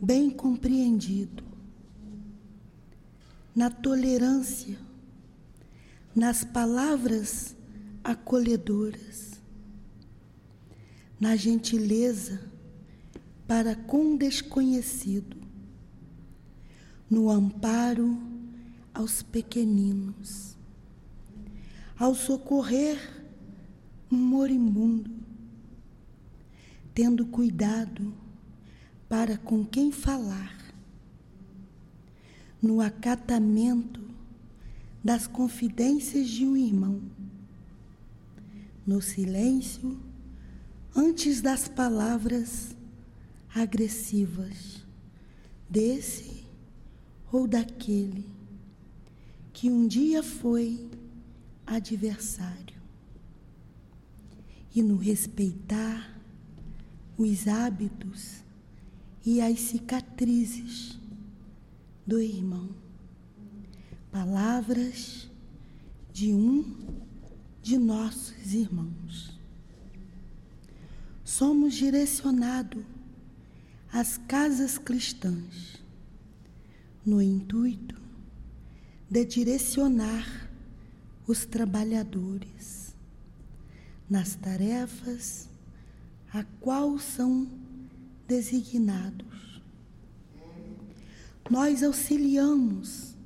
[0.00, 1.44] bem compreendido,
[3.54, 4.78] na tolerância,
[6.16, 7.54] nas palavras
[8.02, 9.32] acolhedoras,
[11.20, 12.40] na gentileza
[13.46, 15.36] para com desconhecido,
[17.10, 18.18] no amparo
[18.94, 20.56] aos pequeninos,
[21.98, 22.98] ao socorrer
[24.10, 25.10] um moribundo,
[26.94, 28.14] tendo cuidado
[29.10, 30.56] para com quem falar,
[32.62, 34.00] no acatamento
[35.02, 37.02] das confidências de um irmão,
[38.86, 39.98] no silêncio
[40.94, 42.76] antes das palavras
[43.52, 44.86] agressivas
[45.68, 46.44] desse
[47.32, 48.24] ou daquele
[49.52, 50.88] que um dia foi
[51.66, 52.80] adversário,
[54.72, 56.16] e no respeitar
[57.18, 58.48] os hábitos
[59.24, 60.98] e as cicatrizes
[62.06, 62.70] do irmão.
[64.10, 65.28] Palavras
[66.12, 66.76] de um
[67.62, 69.38] de nossos irmãos.
[71.24, 72.84] Somos direcionados
[73.92, 75.80] às casas cristãs
[77.04, 78.00] no intuito
[79.08, 80.50] de direcionar
[81.26, 82.94] os trabalhadores
[84.08, 85.48] nas tarefas
[86.32, 87.59] a qual são
[88.30, 89.60] designados.
[91.50, 93.16] Nós auxiliamos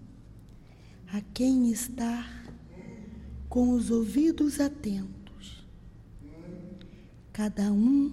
[1.13, 2.27] a quem está
[3.51, 5.63] com os ouvidos atentos.
[7.35, 8.11] Cada um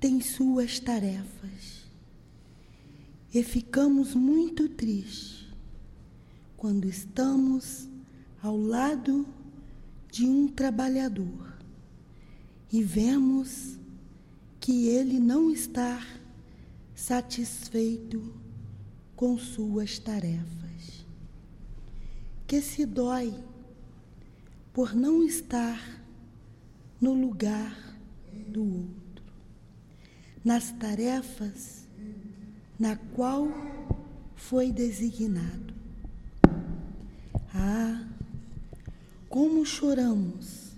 [0.00, 1.86] tem suas tarefas.
[3.34, 5.46] E ficamos muito tristes
[6.56, 7.86] quando estamos
[8.42, 9.26] ao lado
[10.10, 11.58] de um trabalhador
[12.72, 13.78] e vemos
[14.68, 16.06] que ele não está
[16.94, 18.34] satisfeito
[19.16, 21.06] com suas tarefas,
[22.46, 23.32] que se dói
[24.74, 26.04] por não estar
[27.00, 27.96] no lugar
[28.46, 29.24] do outro,
[30.44, 31.88] nas tarefas
[32.78, 33.48] na qual
[34.36, 35.72] foi designado.
[37.54, 38.06] Ah,
[39.30, 40.72] como choramos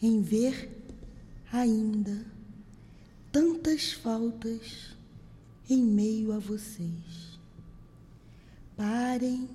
[0.00, 0.72] em ver
[1.52, 2.32] ainda
[3.34, 4.94] tantas faltas
[5.68, 7.36] em meio a vocês.
[8.76, 9.50] Parem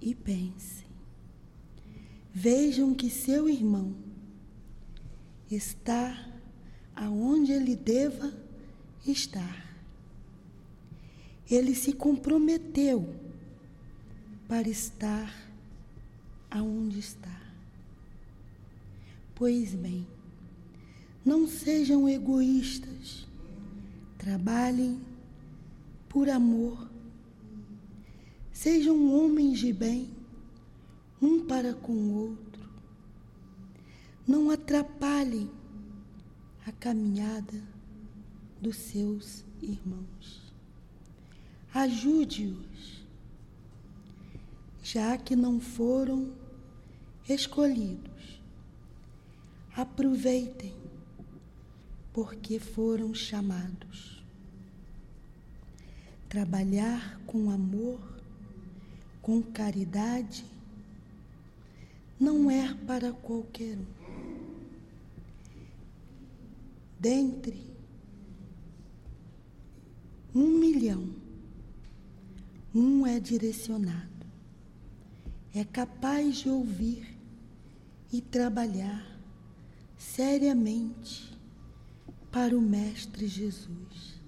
[0.00, 0.88] e pensem.
[2.34, 3.94] Vejam que seu irmão
[5.48, 6.28] está
[6.96, 8.36] aonde ele deva
[9.06, 9.76] estar.
[11.48, 13.14] Ele se comprometeu
[14.48, 15.32] para estar
[16.50, 17.42] aonde está.
[19.36, 20.04] Pois bem,
[21.24, 23.26] não sejam egoístas.
[24.18, 25.00] Trabalhem
[26.08, 26.88] por amor.
[28.52, 30.10] Sejam homens de bem,
[31.20, 32.62] um para com o outro.
[34.26, 35.50] Não atrapalhem
[36.66, 37.60] a caminhada
[38.60, 40.52] dos seus irmãos.
[41.74, 43.02] Ajude-os,
[44.82, 46.32] já que não foram
[47.28, 48.40] escolhidos.
[49.74, 50.81] Aproveitem
[52.12, 54.22] porque foram chamados.
[56.28, 58.00] Trabalhar com amor,
[59.20, 60.44] com caridade,
[62.18, 64.02] não é para qualquer um.
[66.98, 67.60] Dentre
[70.34, 71.10] um milhão,
[72.74, 74.26] um é direcionado,
[75.54, 77.18] é capaz de ouvir
[78.12, 79.04] e trabalhar
[79.98, 81.31] seriamente
[82.32, 84.18] para o Mestre Jesus.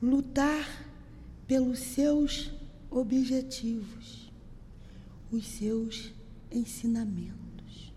[0.00, 0.66] Lutar
[1.46, 2.50] pelos seus
[2.90, 4.32] objetivos,
[5.30, 6.12] os seus
[6.50, 7.92] ensinamentos,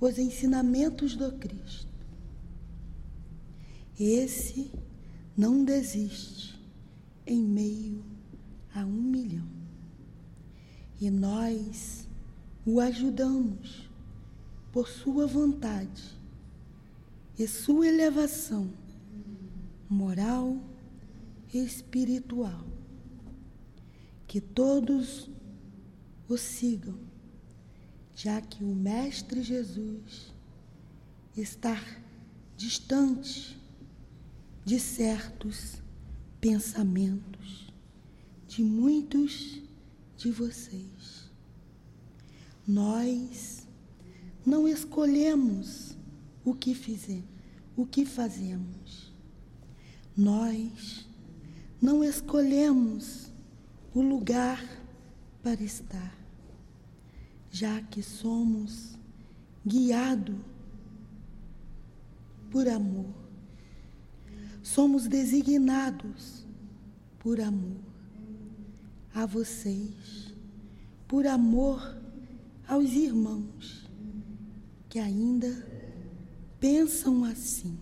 [0.00, 1.86] os ensinamentos do Cristo.
[3.98, 4.70] Esse
[5.36, 6.58] não desiste
[7.24, 8.04] em meio
[8.74, 9.48] a um milhão.
[11.00, 12.08] E nós
[12.66, 13.88] o ajudamos
[14.72, 16.17] por sua vontade
[17.38, 18.72] e sua elevação
[19.88, 20.56] moral
[21.52, 22.66] e espiritual.
[24.26, 25.30] Que todos
[26.28, 27.08] o sigam
[28.18, 30.34] já que o Mestre Jesus
[31.36, 31.80] está
[32.56, 33.56] distante
[34.64, 35.80] de certos
[36.40, 37.72] pensamentos
[38.48, 39.62] de muitos
[40.16, 41.30] de vocês.
[42.66, 43.68] Nós
[44.44, 45.96] não escolhemos
[46.44, 47.28] o que fizemos,
[47.76, 49.12] o que fazemos.
[50.16, 51.08] Nós
[51.80, 53.30] não escolhemos
[53.94, 54.62] o lugar
[55.42, 56.16] para estar,
[57.50, 58.98] já que somos
[59.64, 60.36] guiados
[62.50, 63.14] por amor.
[64.62, 66.44] Somos designados
[67.18, 67.80] por amor
[69.14, 70.34] a vocês,
[71.06, 71.96] por amor
[72.66, 73.88] aos irmãos
[74.88, 75.48] que ainda
[76.60, 77.78] pensam assim.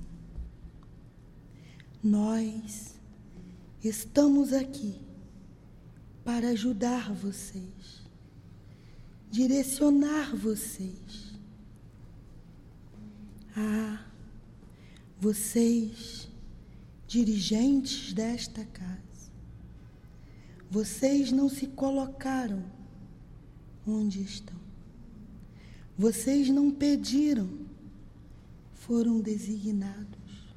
[2.03, 2.95] Nós
[3.83, 5.01] estamos aqui
[6.25, 8.03] para ajudar vocês,
[9.31, 11.35] direcionar vocês.
[13.57, 14.05] Ah,
[15.19, 16.29] vocês,
[17.07, 19.31] dirigentes desta casa,
[20.71, 22.63] vocês não se colocaram
[23.87, 24.57] onde estão.
[25.97, 27.66] Vocês não pediram,
[28.87, 30.55] foram designados.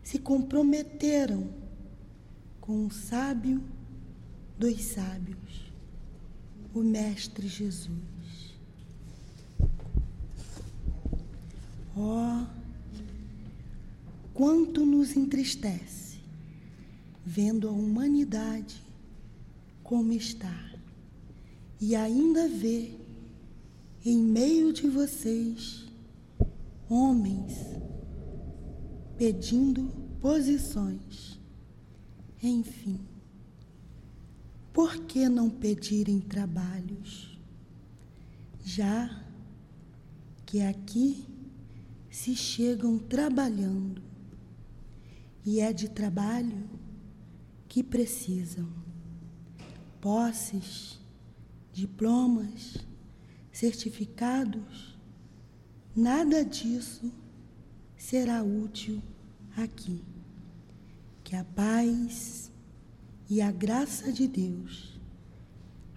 [0.00, 1.50] Se comprometeram
[2.60, 3.60] com o sábio
[4.56, 5.72] dos sábios,
[6.72, 8.54] o Mestre Jesus.
[11.96, 12.46] Ó, oh,
[14.32, 16.20] quanto nos entristece
[17.24, 18.80] vendo a humanidade
[19.82, 20.70] como está
[21.80, 22.96] e ainda ver
[24.04, 25.85] em meio de vocês
[26.88, 27.52] homens
[29.16, 29.88] pedindo
[30.20, 31.40] posições.
[32.42, 33.00] Enfim,
[34.72, 37.38] por que não pedirem trabalhos?
[38.62, 39.24] Já
[40.44, 41.24] que aqui
[42.10, 44.02] se chegam trabalhando
[45.44, 46.68] e é de trabalho
[47.68, 48.68] que precisam
[50.00, 50.98] posses,
[51.72, 52.78] diplomas,
[53.52, 54.95] certificados,
[55.96, 57.10] nada disso
[57.96, 59.02] será útil
[59.56, 60.04] aqui.
[61.24, 62.52] Que a paz
[63.28, 65.00] e a graça de Deus,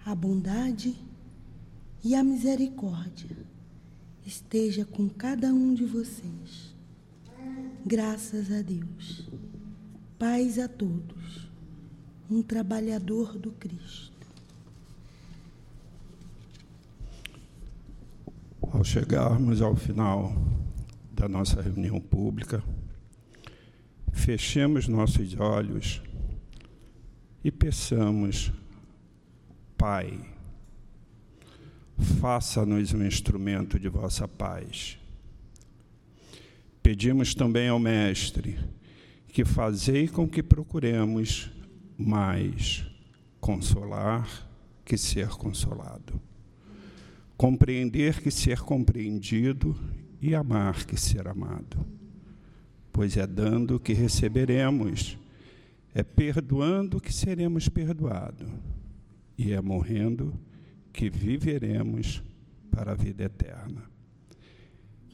[0.04, 0.96] a bondade
[2.02, 3.36] e a misericórdia
[4.26, 6.74] esteja com cada um de vocês.
[7.84, 9.28] Graças a Deus.
[10.18, 11.50] Paz a todos
[12.30, 14.09] um trabalhador do Cristo.
[18.72, 20.32] Ao chegarmos ao final
[21.12, 22.62] da nossa reunião pública,
[24.12, 26.00] fechemos nossos olhos
[27.42, 28.52] e peçamos,
[29.76, 30.20] Pai,
[32.20, 34.96] faça-nos um instrumento de vossa paz.
[36.80, 38.56] Pedimos também ao Mestre
[39.28, 41.50] que fazei com que procuremos
[41.98, 42.86] mais
[43.40, 44.48] consolar
[44.84, 46.29] que ser consolado.
[47.40, 49.74] Compreender que ser compreendido
[50.20, 51.86] e amar que ser amado.
[52.92, 55.16] Pois é dando que receberemos,
[55.94, 58.46] é perdoando que seremos perdoados,
[59.38, 60.38] e é morrendo
[60.92, 62.22] que viveremos
[62.70, 63.84] para a vida eterna.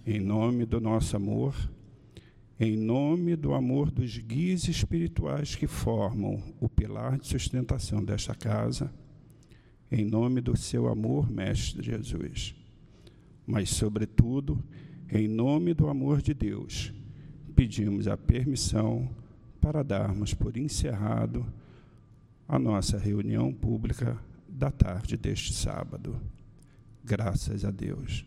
[0.05, 1.55] Em nome do nosso amor,
[2.59, 8.93] em nome do amor dos guias espirituais que formam o pilar de sustentação desta casa,
[9.91, 12.55] em nome do seu amor, Mestre Jesus,
[13.47, 14.63] mas, sobretudo,
[15.11, 16.93] em nome do amor de Deus,
[17.55, 19.09] pedimos a permissão
[19.61, 21.47] para darmos por encerrado
[22.49, 24.19] a nossa reunião pública
[24.49, 26.21] da tarde deste sábado.
[27.05, 28.25] Graças a Deus.